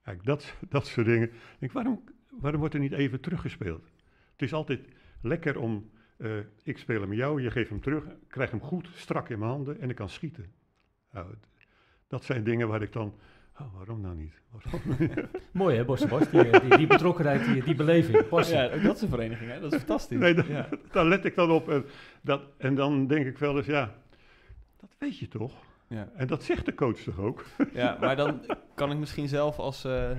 [0.04, 1.28] Kijk, dat, dat soort dingen.
[1.28, 3.84] Ik denk, waarom, waarom wordt er niet even teruggespeeld?
[4.32, 4.80] Het is altijd
[5.22, 6.32] lekker om, eh,
[6.64, 9.80] ik speel hem jou, je geeft hem terug, krijg hem goed, strak in mijn handen
[9.80, 10.52] en ik kan schieten.
[11.12, 11.28] Nou,
[12.08, 13.14] dat zijn dingen waar ik dan,
[13.60, 14.34] oh, waarom nou niet?
[14.50, 14.82] Waarom?
[15.52, 18.56] Mooi hè, Bos Bos, die, die, die betrokkenheid, die, die beleving, passie.
[18.58, 19.60] Ja, ook dat is een vereniging, hè?
[19.60, 20.20] Dat is fantastisch.
[20.20, 20.70] Nee, dat- ja.
[20.92, 21.70] Daar let ik dan op.
[21.70, 21.86] En,
[22.22, 23.96] dat, en dan denk ik wel eens, ja,
[24.80, 25.54] dat weet je toch?
[25.94, 26.10] Ja.
[26.16, 27.46] En dat zegt de coach toch ook?
[27.74, 28.42] ja, maar dan
[28.76, 30.10] kan ik misschien zelf als eh,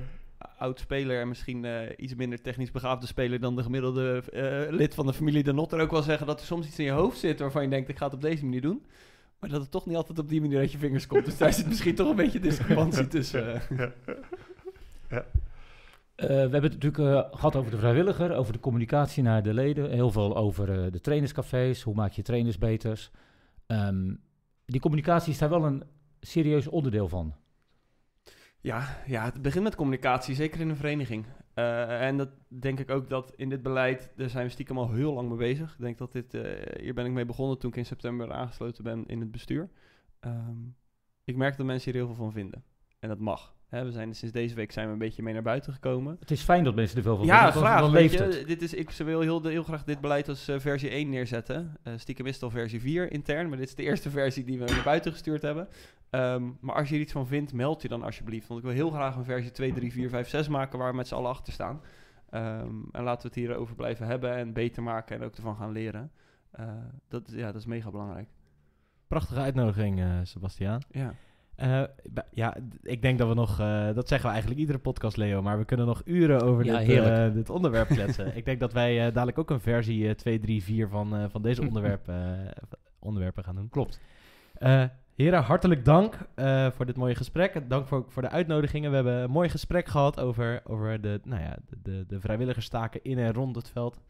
[0.59, 5.07] oud-speler en misschien eh, iets minder technisch begaafde speler dan de gemiddelde eh, lid van
[5.07, 7.19] de familie de Not er ook wel zeggen dat er soms iets in je hoofd
[7.19, 8.85] zit waarvan je denkt, ik ga het op deze manier doen.
[9.41, 11.25] Maar dat het toch niet altijd op die manier uit je vingers komt.
[11.25, 13.63] Dus daar zit misschien toch een beetje discrepantie tussen.
[16.15, 19.55] Eh, we hebben het natuurlijk eh, gehad over de vrijwilliger, over de communicatie naar de
[19.55, 19.91] leden.
[19.91, 23.11] Heel veel over eh, de trainerscafés, hoe maak je trainers beter.
[23.67, 24.15] Ehm,
[24.75, 25.83] die communicatie is daar wel een
[26.21, 27.35] serieus onderdeel van.
[28.61, 31.27] Ja, ja, het begint met communicatie, zeker in een vereniging.
[31.55, 34.93] Eh, en dat denk ik ook dat in dit beleid, daar zijn we stiekem al
[34.93, 35.73] heel lang mee bezig.
[35.73, 38.85] Ik denk dat dit, eh, hier ben ik mee begonnen toen ik in september aangesloten
[38.85, 39.71] ben in het bestuur.
[40.21, 40.59] Ehm,
[41.25, 42.65] ik merk dat mensen hier heel veel van vinden.
[42.99, 43.55] En dat mag.
[43.75, 46.17] Hè, we zijn, sinds deze week zijn we een beetje mee naar buiten gekomen.
[46.21, 47.81] Het is fijn dat mensen er veel van Ja, graag.
[47.81, 48.47] Dan leeft je, het.
[48.47, 51.77] dit is, ik ze wil heel, heel graag dit beleid als eh, versie 1 neerzetten.
[51.83, 54.59] Eh, stiekem is het al versie 4 intern, maar dit is de eerste versie die
[54.59, 55.69] we naar buiten gestuurd hebben.
[56.11, 58.47] Ehm, maar als je er iets van vindt, meld je dan alsjeblieft.
[58.47, 60.97] Want ik wil heel graag een versie 2, 3, 4, 5, 6 maken waar we
[60.97, 61.81] met z'n allen achter staan.
[62.31, 65.73] Ehm, en laten we het hierover blijven hebben en beter maken en ook ervan gaan
[65.73, 66.11] leren.
[66.51, 66.67] Eh,
[67.09, 68.29] dat, ja, dat is mega belangrijk.
[69.07, 70.81] Prachtige uitnodiging, eh Sebastiaan.
[70.91, 71.15] Ja.
[71.57, 71.83] Eh,
[72.31, 75.59] ja, ik denk dat we nog, eh, dat zeggen we eigenlijk iedere podcast, Leo, maar
[75.59, 77.17] we kunnen nog uren over Ja, dit, heerlijk.
[77.17, 78.37] eh, dit onderwerp kletsen.
[78.37, 81.63] ik denk dat wij dadelijk ook een versie eh, 2, 3, 4 van, van deze
[81.69, 82.17] onderwerp, eh,
[82.99, 83.69] onderwerpen gaan doen.
[83.69, 84.01] Klopt.
[85.15, 86.19] Heren, hartelijk dank
[86.75, 87.69] voor dit mooie gesprek.
[87.69, 88.91] Dank voor, voor de uitnodigingen.
[88.91, 93.03] We hebben een mooi gesprek gehad over, over de, nou ja, de, de, de vrijwilligerstaken
[93.03, 94.01] in en rond het veld.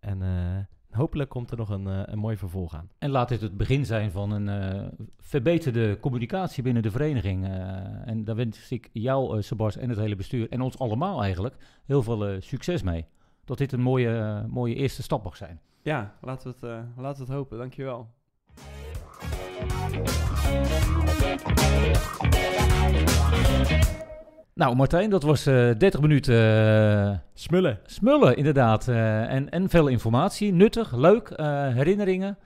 [0.00, 0.18] En
[0.90, 2.90] hopelijk komt er nog een, eh, een mooi vervolg aan.
[2.98, 4.86] En laat dit het begin zijn van een eh,
[5.18, 7.44] verbeterde communicatie binnen de vereniging.
[7.44, 11.22] eh, en daar wens ik jou, eh Sebas, en het hele bestuur, en ons allemaal
[11.22, 11.54] eigenlijk,
[11.86, 13.06] heel veel eh, succes mee.
[13.44, 15.60] Dat dit een mooie, mooie eerste stap mag zijn.
[15.82, 17.58] Ja, laten we, het, eh, laten we het hopen.
[17.58, 18.08] Dankjewel.
[24.58, 27.78] Nou, Martijn, dat was eh 30 minuten eh, Smullen.
[27.86, 28.88] smullen, inderdaad.
[28.88, 32.38] eh, en, en veel informatie, nuttig, leuk, eh, herinneringen.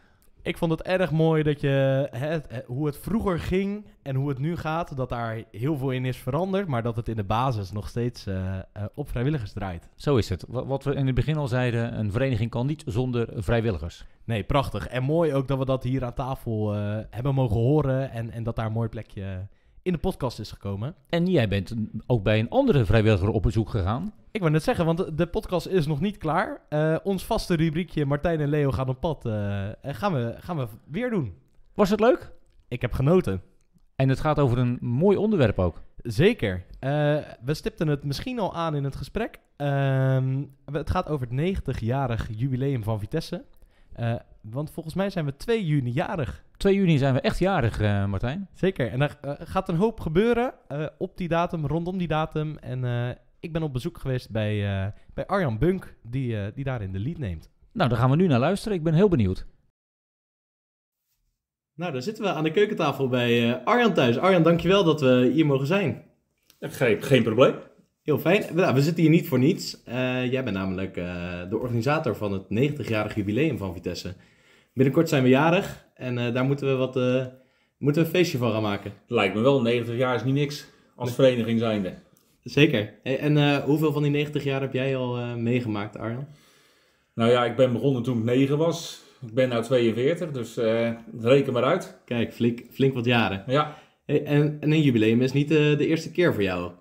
[0.43, 4.29] Ik vond het erg mooi dat je het- eh, hoe het vroeger ging en hoe
[4.29, 7.25] het nu gaat, dat daar heel veel in is veranderd, maar dat het in de
[7.25, 8.63] basis nog steeds eh, eh,
[8.95, 9.89] op vrijwilligers draait.
[9.97, 10.45] Zo is het.
[10.49, 14.05] Wa- Wat we in het begin al zeiden, een vereniging kan niet zonder vrijwilligers.
[14.25, 14.89] Nee, prachtig.
[14.89, 18.43] En mooi ook dat we dat hier aan tafel eh, hebben mogen horen en, en
[18.43, 19.47] dat daar een mooi plekje
[19.83, 20.95] in de podcast is gekomen.
[21.09, 21.74] En jij bent
[22.07, 24.12] ook bij een andere vrijwilliger op bezoek gegaan.
[24.30, 26.61] Ik wou net zeggen, want de, podcast is nog niet klaar.
[26.68, 30.66] Eh, ons vaste rubriekje Martijn en Leo gaan op pad eh, gaan, we, gaan we
[30.87, 31.35] weer doen.
[31.74, 32.33] Was het leuk?
[32.68, 33.43] Ik heb genoten.
[33.97, 35.83] En het gaat over een mooi onderwerp ook.
[35.97, 36.64] Zeker.
[36.78, 36.91] Eh,
[37.45, 39.41] we stipten het misschien al aan in het gesprek.
[39.57, 43.45] Ehm, het gaat over het 90-jarig jubileum van Vitesse.
[44.41, 46.45] Want volgens mij zijn we 2 juni jarig.
[46.63, 48.49] 2 juni zijn we echt jarig, eh, Martijn.
[48.55, 48.91] Zeker.
[48.91, 52.57] En er eh, gaat een hoop gebeuren eh, op die datum, rondom die datum.
[52.59, 53.09] En eh,
[53.41, 56.99] ik ben op bezoek geweest bij, eh, bij Arjan Bunk, die, eh, die daarin de
[56.99, 57.51] lead neemt.
[57.73, 58.77] Nou, daar gaan we nu naar luisteren.
[58.77, 59.47] Ik ben heel benieuwd.
[61.75, 64.19] Nou, dan zitten we aan de keukentafel bij eh, Arjan thuis.
[64.19, 66.05] Arjan, dankjewel dat we hier mogen zijn.
[66.61, 67.55] Geen, geen probleem.
[68.03, 68.55] Heel fijn.
[68.55, 69.83] Nou, we zitten hier niet voor niets.
[69.83, 74.15] Eh, jij bent namelijk eh, de organisator van het 90-jarig jubileum van Vitesse.
[74.75, 77.27] Binnenkort zijn we jarig en eh, daar moeten we, wat, eh,
[77.79, 78.93] moeten we een feestje van gaan maken.
[79.07, 80.66] Lijkt me wel, 90 jaar is niet niks
[80.97, 81.95] als vereniging zijnde.
[82.43, 82.95] Zeker.
[83.03, 86.27] En eh, hoeveel van die 90 jaar heb jij al meegemaakt, Arjan?
[87.14, 89.01] Nou ja, ik ben begonnen toen ik 9 was.
[89.27, 90.57] Ik ben nu 42, dus
[91.20, 92.01] reken maar uit.
[92.05, 93.45] Kijk, flink, flink wat jaren.
[93.47, 93.79] Ja.
[94.07, 94.25] En,
[94.61, 96.73] en een jubileum is niet de eerste keer voor jou.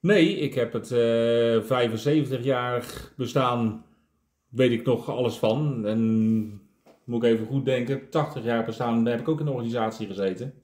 [0.00, 1.88] Nee, ik heb het eh
[2.40, 3.84] 75-jarig bestaan,
[4.48, 5.86] weet ik nog alles van.
[5.86, 6.61] En
[7.04, 10.06] moet ik even goed denken, 80 jaar bestaan, daar heb ik ook in de organisatie
[10.06, 10.54] gezeten.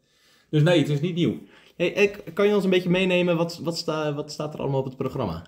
[0.51, 1.34] Dus nee, het is niet nieuw.
[1.76, 3.36] Hey, kan je ons een beetje meenemen?
[3.36, 5.45] Wat, wat, sta, wat staat er allemaal op het programma?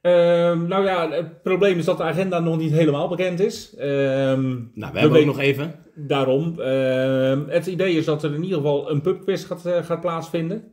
[0.00, 3.74] Ehm, nou ja, het probleem is dat de agenda nog niet helemaal bekend is.
[3.76, 5.74] Ehm, Nou, we, hebben ook nog even.
[5.94, 6.60] Daarom.
[6.60, 10.72] ehm, het idee is dat er in ieder geval een pubquiz gaat, eh, gaat plaatsvinden.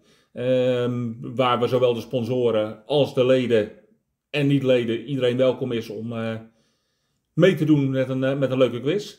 [1.22, 3.72] Waar we zowel de sponsoren als de leden
[4.30, 6.34] en niet-leden iedereen welkom is om eh,
[7.34, 9.18] mee te doen met een, eh, met een leuke quiz.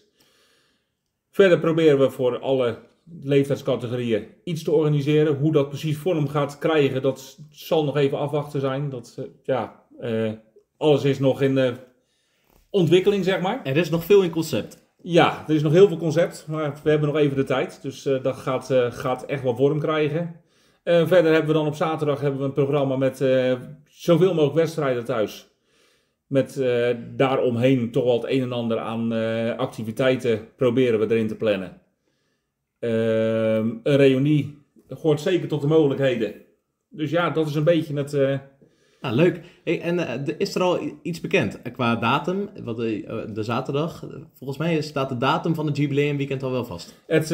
[1.31, 2.79] Verder proberen we voor alle
[3.23, 5.37] leeftijdscategorieën iets te organiseren.
[5.37, 8.91] Hoe dat precies vorm gaat krijgen, dat zal nog even afwachten zijn.
[8.91, 10.33] Dat, eh, ja, eh,
[10.77, 11.77] alles is nog in
[12.71, 13.61] ontwikkeling, zeg maar.
[13.65, 14.81] Er is nog veel in concept.
[15.03, 17.83] Ja, er is nog heel veel concept, maar we hebben nog even de tijd.
[17.83, 20.41] Dus dat gaat, gaat echt wel vorm krijgen.
[20.85, 23.17] Verder hebben we dan op zaterdag hebben we een programma met
[23.85, 25.51] zoveel mogelijk wedstrijden thuis.
[26.33, 31.26] Met eh, daaromheen toch wel het een en ander aan eh, activiteiten proberen we erin
[31.26, 31.80] te plannen.
[32.78, 34.59] Ehm, een reunie
[34.89, 36.35] hoort zeker tot de mogelijkheden.
[36.89, 38.12] Dus ja, dat is een beetje het...
[38.14, 38.39] eh,
[39.01, 39.41] Nou, leuk.
[39.64, 42.49] Hey, en is er al iets bekend qua datum?
[42.64, 44.05] Wat de, de zaterdag.
[44.35, 47.03] Volgens mij staat de datum van het jubileumweekend al wel vast.
[47.07, 47.28] Het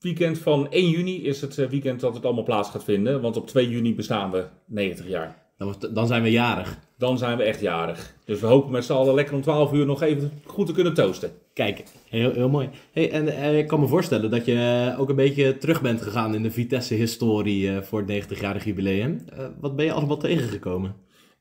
[0.00, 3.20] weekend van 1 juni is het weekend dat het allemaal plaats gaat vinden.
[3.20, 5.42] Want op 2 juni bestaan we 90 jaar.
[5.56, 6.78] Dan, dan zijn we jarig.
[6.98, 8.14] Dan zijn we echt jarig.
[8.24, 10.94] Dus we hopen met z'n allen lekker om 12 uur nog even goed te kunnen
[10.94, 11.32] toosten.
[11.54, 12.68] Kijk, heel, heel mooi.
[12.92, 16.02] Hey, en eh, ik kan me voorstellen dat je eh, ook een beetje terug bent
[16.02, 19.24] gegaan in de Vitesse-historie eh, voor het 90-jarig jubileum.
[19.60, 20.94] Wat ben je allemaal tegengekomen?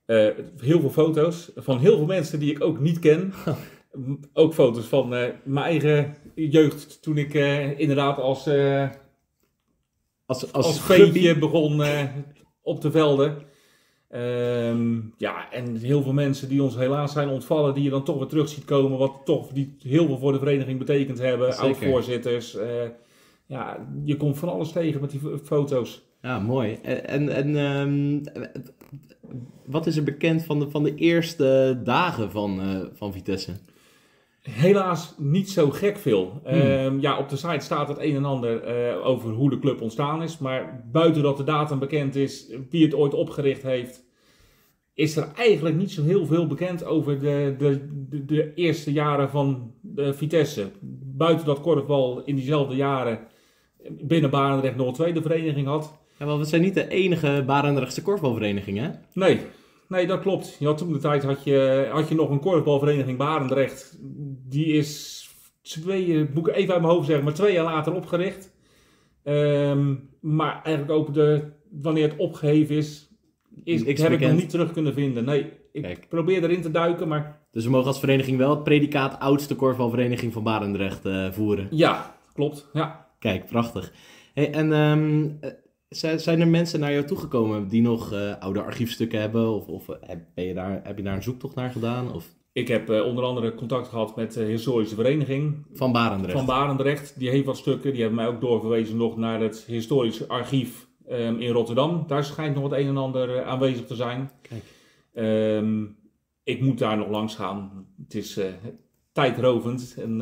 [0.06, 3.34] Heel veel foto's van heel veel mensen die ik ook niet ken.
[4.34, 5.10] Ook foto's van
[5.44, 7.34] mijn eigen jeugd toen ik
[7.78, 8.48] inderdaad als,
[10.26, 11.82] Als, als, als begon
[12.62, 13.38] op de velden.
[14.14, 18.18] Ehm, ja, en heel veel mensen die ons helaas zijn ontvallen, die je dan toch
[18.18, 21.58] weer terug ziet komen, wat toch die heel veel voor de vereniging betekend hebben.
[21.58, 22.56] Oud-voorzitters.
[22.56, 22.68] eh,
[23.46, 26.02] ja, je komt van alles tegen met die foto's.
[26.22, 26.80] Ja, mooi.
[26.82, 28.54] En, en, en ehm,
[29.66, 33.52] wat is er bekend van de, van de eerste dagen van, eh, van Vitesse?
[34.44, 36.42] Helaas niet zo gek veel.
[36.44, 39.82] Ehm, ja, op de site staat het een en ander eh, over hoe de club
[39.82, 40.38] ontstaan is.
[40.38, 44.06] Maar buiten dat de datum bekend is, wie het ooit opgericht heeft,
[44.94, 49.30] is er eigenlijk niet zo heel veel bekend over de, de, de, de eerste jaren
[49.30, 50.72] van de Vitesse.
[51.16, 53.20] Buiten dat korfbal in diezelfde jaren
[53.90, 55.98] binnen Barendrecht nog een tweede vereniging had.
[56.20, 58.90] Ja, want we zijn niet de enige Barendrechtse korfbalvereniging, hè?
[59.14, 59.40] Nee,
[59.94, 60.56] nee, dat klopt.
[60.60, 63.98] Je had toen de tijd had je, had je nog een korfbalvereniging Barendrecht.
[64.50, 65.22] Die is
[65.62, 68.52] twee, moet ik even uit mijn hoofd zeggen, maar twee jaar later opgericht.
[69.24, 71.44] Ehm, maar eigenlijk ook de,
[71.82, 73.10] wanneer het opgeheven is,
[73.64, 75.26] is Niks heb ik nog niet terug kunnen vinden.
[75.26, 76.06] Nee, ik Kijk.
[76.10, 80.34] probeer erin te duiken, maar Dus we mogen als vereniging wel het predicaat oudste korfbalvereniging
[80.34, 81.68] van Barendrecht eh, voeren.
[81.72, 82.70] ja, klopt.
[82.74, 83.08] Ja.
[83.20, 83.94] Kijk, prachtig.
[84.34, 85.52] Hey, en ehm, eh,
[85.96, 89.50] zijn er mensen naar jou toegekomen die nog eh, oude archiefstukken hebben?
[89.50, 92.14] Of, of eh, heb, ben je daar, heb je daar een zoektocht naar gedaan?
[92.14, 96.38] Of Ik heb eh, onder andere contact gehad met de historische vereniging van Barendrecht?
[96.38, 97.20] van Barendrecht.
[97.20, 97.92] Die heeft wat stukken.
[97.92, 102.04] Die hebben mij ook doorverwezen nog naar het historisch archief ehm, in Rotterdam.
[102.08, 104.32] Daar schijnt nog het een en ander aanwezig te zijn.
[104.42, 104.64] Kijk.
[105.14, 105.84] Ehm,
[106.44, 107.88] ik moet daar nog langs gaan.
[108.04, 108.40] Het is
[109.12, 109.96] tijdrovend.
[109.98, 110.22] En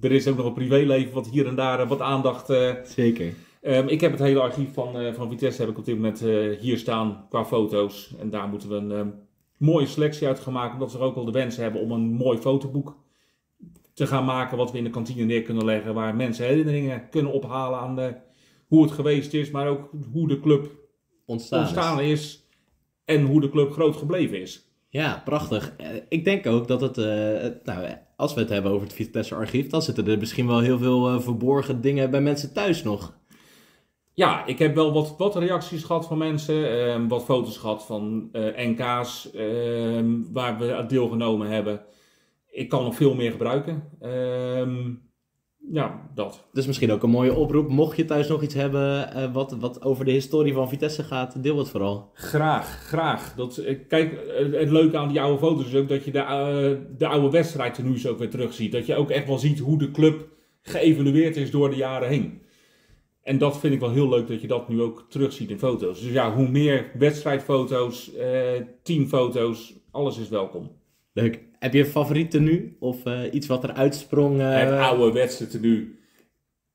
[0.00, 2.52] er is ook nog een privéleven wat hier en daar wat aandacht...
[2.84, 3.34] Zeker.
[3.64, 6.22] Ehm, ik heb het hele archief van, eh, van Vitesse heb ik op dit moment
[6.22, 8.14] eh, hier staan qua foto's.
[8.20, 9.08] En daar moeten we een ehm,
[9.58, 10.72] mooie selectie uit gaan maken.
[10.72, 12.96] Omdat we ook al de wens hebben om een mooi fotoboek
[13.94, 14.56] te gaan maken.
[14.56, 15.94] Wat we in de kantine neer kunnen leggen.
[15.94, 18.14] Waar mensen herinneringen kunnen ophalen aan de,
[18.66, 19.50] hoe het geweest is.
[19.50, 20.70] Maar ook hoe de club
[21.26, 21.62] Ontstaan.
[21.62, 21.68] is.
[21.68, 22.48] ontstaan is.
[23.04, 24.68] En hoe de club groot gebleven is.
[24.88, 25.74] Ja, prachtig.
[25.76, 27.04] Eh, Ik denk ook dat het, eh,
[27.64, 30.60] nou, eh, als we het hebben over het Vitesse archief, dan zitten er misschien wel
[30.60, 33.22] heel veel eh, verborgen dingen bij mensen thuis nog.
[34.14, 38.28] Ja, ik heb wel wat, wat reacties gehad van mensen, ehm, wat foto's gehad van
[38.32, 41.80] eh, NK's ehm, waar we aan deelgenomen hebben.
[42.50, 43.82] Ik kan nog veel meer gebruiken.
[44.00, 44.92] Ehm,
[45.72, 46.48] ja, dat.
[46.52, 47.68] Dus misschien ook een mooie oproep.
[47.68, 51.42] Mocht je thuis nog iets hebben eh, wat, wat over de historie van Vitesse gaat,
[51.42, 52.10] deel het vooral.
[52.12, 53.34] Graag, graag.
[53.34, 54.12] Dat, eh, kijk,
[54.52, 58.18] het leuke aan die oude foto's is ook dat je de, de oude wedstrijdtenues ook
[58.18, 58.72] weer terugziet.
[58.72, 60.28] Dat je ook echt wel ziet hoe de club
[60.62, 62.42] geëvalueerd is door de jaren heen.
[63.24, 66.00] En dat vind ik wel heel leuk dat je dat nu ook terugziet in foto's.
[66.00, 68.28] Dus ja, hoe meer wedstrijdfoto's, eh,
[68.82, 70.70] teamfoto's, alles is welkom.
[71.12, 71.40] Leuk.
[71.58, 72.76] Heb je een favoriet tenue?
[72.80, 74.40] Of eh, iets wat eruit sprong?
[74.40, 75.98] eh, Het oude wedstrijdtenu.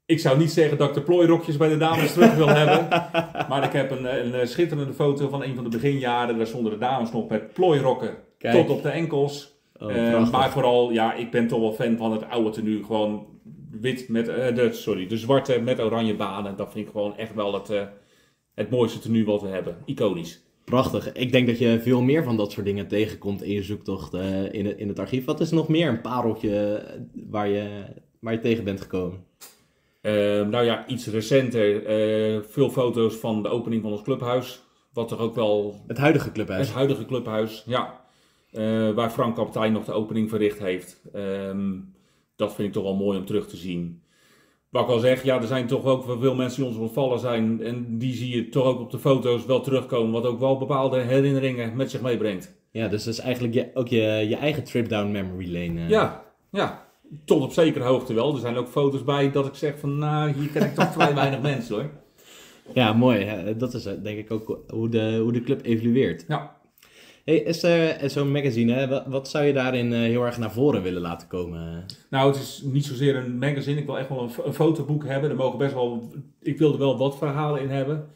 [0.06, 2.88] Ik zou niet zeggen dat ik de plooirokjes bij de dames terug wil hebben.
[3.50, 6.38] Maar ik heb een, een, schitterende foto van een van de beginjaren.
[6.38, 8.56] Daar stonden de dames nog met plooirokken Kijk.
[8.56, 9.58] tot op de enkels.
[9.80, 12.84] Oh, maar vooral, ja, ik ben toch wel fan van het oude tenue.
[12.84, 13.28] Gewoon
[13.72, 16.56] wit met, eh, de, sorry, de zwarte met oranje banen.
[16.56, 17.84] Dat vind ik gewoon echt wel het, eh,
[18.54, 19.78] het mooiste tenue wat we hebben.
[19.86, 20.42] Iconisch.
[20.66, 21.12] Prachtig.
[21.12, 24.54] Ik denk dat je veel meer van dat soort dingen tegenkomt in je zoektocht eh,
[24.54, 25.26] in, het, in het archief.
[25.26, 26.84] Wat is nog meer een pareltje
[27.30, 27.84] waar je,
[28.20, 29.26] waar je tegen bent gekomen?
[30.02, 30.14] Eh,
[30.48, 31.82] nou ja, iets recenter.
[32.50, 34.62] veel foto's van de opening van ons clubhuis.
[34.94, 36.68] Wat toch ook wel Het huidige clubhuis.
[36.68, 38.02] Het huidige clubhuis, ja.
[38.94, 41.02] Waar Frank Kapitein nog de opening verricht heeft.
[41.14, 41.78] Ehm,
[42.40, 44.02] dat vind ik toch wel mooi om terug te zien.
[44.70, 47.64] Wat ik al zeg, ja, er zijn toch ook veel mensen die ons ontvallen zijn.
[47.64, 50.12] En die zie je toch ook op de foto's wel terugkomen.
[50.12, 52.54] Wat ook wel bepaalde herinneringen met zich meebrengt.
[52.72, 55.80] Ja, dus dat is eigenlijk je, ook je, je eigen trip down memory lane.
[55.84, 55.90] eh.
[55.90, 56.88] Ja, ja.
[57.26, 58.34] Tot op zekere hoogte wel.
[58.34, 61.16] Er zijn ook foto's bij dat ik zeg van, nou, hier ken ik toch vrij
[61.24, 61.90] weinig mensen hoor.
[62.74, 63.28] Ja, mooi.
[63.58, 66.26] Dat is eh, denk ik ook hoe de, hoe de club evolueert.
[66.28, 66.58] Ja.
[67.30, 70.38] Hey, is er is zo'n magazine, hè, wat, wat zou je daarin eh, heel erg
[70.38, 71.86] naar voren willen laten komen?
[72.10, 73.80] Nou, het is niet zozeer een magazine.
[73.80, 75.30] Ik wil echt wel een fotoboek hebben.
[75.30, 76.12] Er mogen best wel.
[76.42, 78.08] Ik wil er wel wat verhalen in hebben.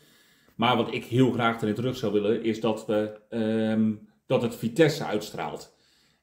[0.55, 3.91] Maar wat ik heel graag erin terug zou willen, is dat, we, ehm,
[4.26, 5.76] dat het Vitesse uitstraalt.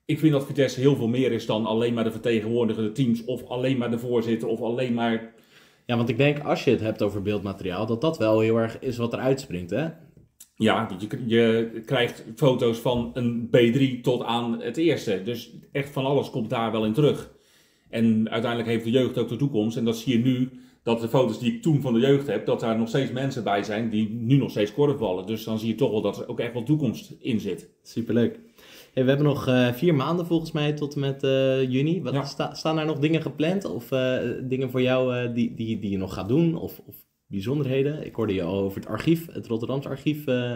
[0.04, 3.48] Ik vind dat Vitesse heel veel meer is dan alleen maar de vertegenwoordigende teams, of
[3.48, 5.34] alleen maar de voorzitter, of alleen maar.
[5.86, 8.78] Ja, want ik denk als je het hebt over beeldmateriaal, dat dat wel heel erg
[8.78, 9.88] is wat er uitspringt, hè?
[10.62, 15.22] Ja, je, je krijgt foto's van een B3 tot aan het eerste.
[15.24, 17.30] Dus echt van alles komt daar wel in terug.
[17.90, 19.76] En uiteindelijk heeft de jeugd ook de toekomst.
[19.76, 20.48] En dat zie je nu,
[20.82, 23.44] dat de foto's die ik toen van de jeugd heb, dat daar nog steeds mensen
[23.44, 25.26] bij zijn die nu nog steeds korfballen.
[25.26, 27.70] Dus dan zie je toch wel dat er ook echt wel toekomst in zit.
[27.82, 28.38] Superleuk.
[28.92, 32.02] Hey, we hebben nog eh, vier maanden volgens mij tot en met eh, juni.
[32.02, 32.24] Wat, Ja.
[32.24, 33.64] sta- staan er nog dingen gepland?
[33.64, 36.56] Of eh, dingen voor jou die, die, die je nog gaat doen?
[36.56, 36.94] Of, of
[37.30, 38.06] bijzonderheden?
[38.06, 40.26] Ik hoorde je al over het archief, het Rotterdamse archief.
[40.26, 40.54] eh.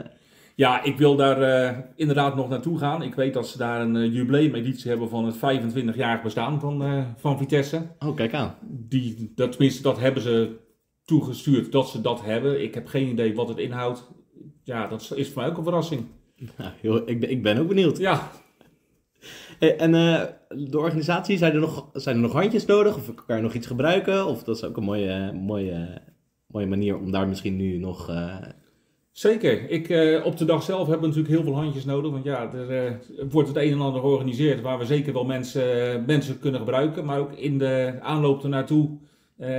[0.56, 3.02] Ja, ik wil daar eh, inderdaad nog naartoe gaan.
[3.02, 7.38] Ik weet dat ze daar een eh, jubileumeditie hebben van het 25-jarig bestaan van, van
[7.38, 7.86] Vitesse.
[7.98, 8.54] Oh, kijk aan.
[8.62, 10.56] Die, dat, tenminste, dat hebben ze
[11.04, 12.62] toegestuurd dat ze dat hebben.
[12.62, 14.08] Ik heb geen idee wat het inhoudt.
[14.62, 16.06] Ja, dat is voor mij ook een verrassing.
[16.56, 17.98] Nou, ik, ben, ik ben ook benieuwd.
[17.98, 18.30] Ja,
[19.58, 19.90] Hey, en
[20.48, 22.96] de organisatie, zijn er, nog, zijn er nog handjes nodig?
[22.96, 24.26] Of kan je nog iets gebruiken?
[24.26, 26.02] Of dat is ook een mooie, mooie,
[26.54, 28.08] mooie manier om daar misschien nu nog...
[28.08, 28.36] eh,
[29.12, 29.70] zeker.
[29.70, 32.10] Ik, eh, op de dag zelf hebben we natuurlijk heel veel handjes nodig.
[32.10, 32.92] Want ja, er eh,
[33.30, 37.04] wordt het een en ander georganiseerd waar we zeker wel mensen, mensen kunnen gebruiken.
[37.04, 38.88] Maar ook in de aanloop ernaartoe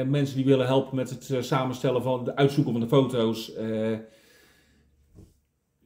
[0.08, 3.52] mensen die willen helpen met het samenstellen van de uitzoeken van de foto's.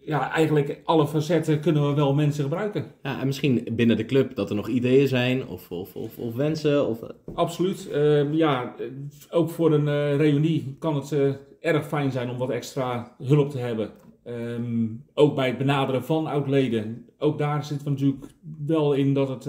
[0.10, 2.86] Eh, ja, eigenlijk alle facetten kunnen we wel mensen gebruiken.
[3.04, 6.36] ja, en misschien binnen de club dat er nog ideeën zijn of, of, of, of
[6.36, 6.88] wensen.
[6.88, 7.90] Of, eh, Absoluut.
[7.90, 8.86] Eh, ja, eh,
[9.30, 11.30] ook voor een eh, reunie kan het eh,
[11.60, 13.90] erg fijn zijn om wat extra hulp te hebben.
[14.24, 17.06] Ehm, ook bij het benaderen van oud-leden.
[17.18, 18.26] Ook daar zitten we natuurlijk
[18.66, 19.46] wel in dat het,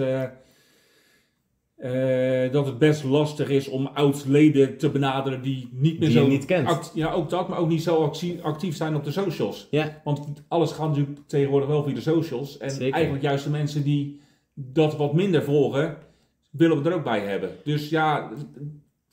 [1.81, 6.26] eh, dat het best lastig is om oud-leden te benaderen die niet meer Die zo
[6.26, 6.91] niet kent.
[6.95, 9.66] ja, ook dat, maar ook niet zo actie- actief zijn op de socials.
[9.70, 12.59] ja, Want alles gaat natuurlijk tegenwoordig wel via de socials.
[12.59, 12.93] En Zeker.
[12.93, 14.20] eigenlijk juist de mensen die
[14.55, 15.97] dat wat minder volgen,
[16.51, 17.51] willen we er ook bij hebben.
[17.64, 18.31] Dus ja,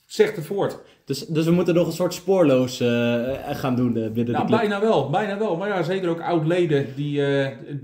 [0.06, 0.78] zeg het voort.
[1.04, 4.52] dus, dus we moeten nog een soort spoorloos eh, gaan doen eh, binnen Nou, de
[4.52, 4.60] club.
[4.60, 5.56] bijna wel, bijna wel.
[5.56, 7.22] Maar ja, zeker ook oud-leden die,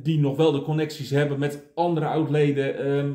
[0.03, 2.79] die nog wel de connecties hebben met andere oud-leden.
[2.79, 3.11] Ehm,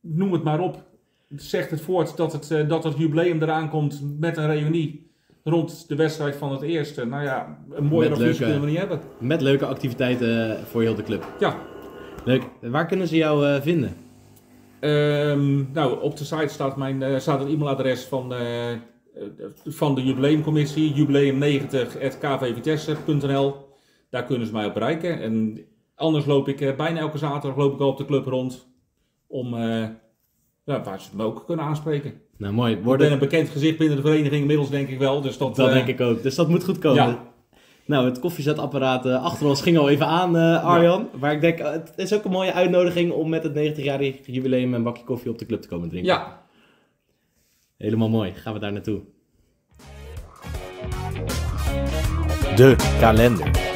[0.00, 0.88] noem het maar op.
[1.36, 5.08] Zeg het voort dat het, eh, dat het jubileum eraan komt met een reunie.
[5.44, 7.04] Rond de wedstrijd van het eerste.
[7.04, 9.00] Nou ja, een mooie leuke- kunnen we niet hebben.
[9.18, 11.26] Met leuke activiteiten voor heel de club.
[11.38, 11.56] Ja,
[12.24, 12.42] Leuk.
[12.60, 13.96] Waar kunnen ze jou eh, vinden?
[14.80, 18.78] Ehm, nou, op de site staat, mijn, eh, staat het e-mailadres van, eh, eh,
[19.66, 23.54] van de jubileumcommissie, jubileum90.kvvitesse.nl.
[24.10, 25.20] Daar kunnen ze mij op bereiken.
[25.20, 25.60] En
[25.94, 28.68] anders loop ik eh, bijna elke zaterdag loop ik al op de club rond
[29.26, 29.86] om eh,
[30.70, 32.12] ja, waar ze me ook kunnen aanspreken.
[32.36, 32.70] Nou, mooi.
[32.70, 35.20] Ik ben Worden, een bekend gezicht binnen de vereniging inmiddels, denk ik wel.
[35.20, 36.22] Dus dat, dat eh, denk ik ook.
[36.22, 37.06] Dus dat moet goed komen.
[37.06, 37.28] ja.
[37.84, 41.08] Nou, het koffiezetapparaat eh, achter ons ging al even aan, eh, Arjan.
[41.20, 44.82] Maar ik denk, het is ook een mooie uitnodiging om met het 90-jarig jubileum een
[44.82, 46.12] bakje koffie op de club te komen drinken.
[46.12, 46.40] Ja,
[47.80, 48.32] Helemaal mooi.
[48.34, 49.00] Gaan we daar naartoe.
[52.56, 53.69] De kalender.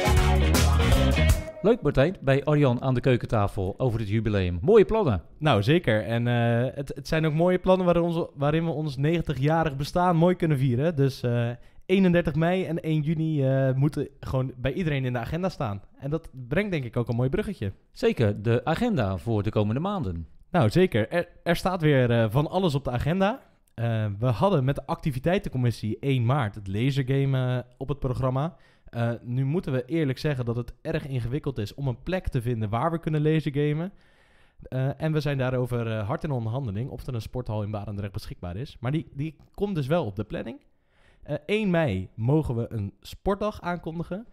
[1.65, 4.59] Leuk Martijn, bij Arjan aan de keukentafel over het jubileum.
[4.61, 5.21] Mooie plannen.
[5.37, 6.03] Nou, zeker.
[6.03, 10.15] En eh, het, het zijn ook mooie plannen waarin, onze, waarin we ons 90-jarig bestaan
[10.15, 10.95] mooi kunnen vieren.
[10.95, 11.49] Dus eh,
[11.85, 15.81] 31 mei en 1 juni eh, moeten gewoon bij iedereen in de agenda staan.
[15.99, 17.71] En dat brengt denk ik ook een mooi bruggetje.
[17.91, 20.27] Zeker, de agenda voor de komende maanden.
[20.51, 21.09] Nou, zeker.
[21.09, 23.41] Er, er staat weer eh, van alles op de agenda.
[23.75, 28.55] Eh, we hadden met de activiteitencommissie 1 maart het lasergame eh, op het programma.
[28.95, 32.41] Eh, nu moeten we eerlijk zeggen dat het erg ingewikkeld is om een plek te
[32.41, 33.91] vinden waar we kunnen lasergamen.
[34.61, 38.13] Eh en we zijn daarover eh, hard in onderhandeling of er een sporthal in Barendrecht
[38.13, 38.77] beschikbaar is.
[38.79, 40.59] Maar die, die komt dus wel op de planning.
[41.23, 44.27] Eh 1 mei mogen we een sportdag aankondigen.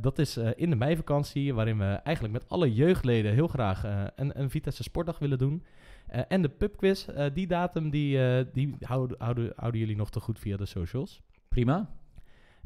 [0.00, 3.82] Dat is in de meivakantie, waarin we eigenlijk met alle jeugdleden heel graag
[4.16, 5.64] een, een Vitesse Sportdag willen doen.
[6.06, 8.18] En de pubquiz, die datum, die,
[8.52, 11.22] die houden, houden, houden jullie nog te goed via de socials.
[11.48, 11.90] Prima.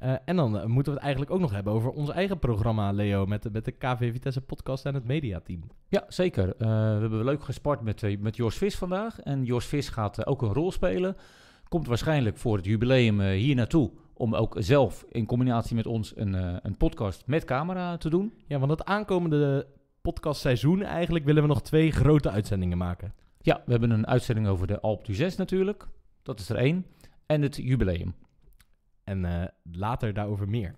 [0.02, 2.92] Eh, en dan eh, moeten we het eigenlijk ook nog hebben over ons eigen programma,
[2.92, 5.62] Leo, met de, met de KV Vitesse podcast en het mediateam.
[5.88, 6.48] Ja, zeker.
[6.48, 9.20] Eh, we hebben leuk gespart met, met Jos Vis vandaag.
[9.20, 11.16] En Jos Vis gaat ook een rol spelen.
[11.68, 13.90] Komt waarschijnlijk voor het jubileum hier naartoe.
[14.14, 16.34] Om ook zelf in combinatie met ons een,
[16.66, 18.32] een podcast met camera te doen.
[18.46, 19.66] Ja, want het aankomende
[20.00, 23.14] podcastseizoen eigenlijk willen we nog twee grote uitzendingen maken.
[23.40, 25.86] Ja, we hebben een uitzending over de Alp du 6 natuurlijk.
[26.22, 26.86] Dat is er één.
[27.26, 28.14] En het jubileum.
[29.04, 30.74] En eh, later daarover meer.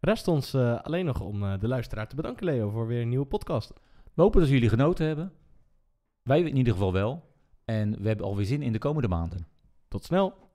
[0.00, 3.08] Rest ons eh, alleen nog om eh, de luisteraar te bedanken, Leo, voor weer een
[3.08, 3.72] nieuwe podcast.
[4.14, 5.32] We hopen dat jullie genoten hebben.
[6.22, 7.34] Wij in ieder geval wel.
[7.64, 9.46] En we hebben alweer zin in de komende maanden.
[9.88, 10.45] Tot snel!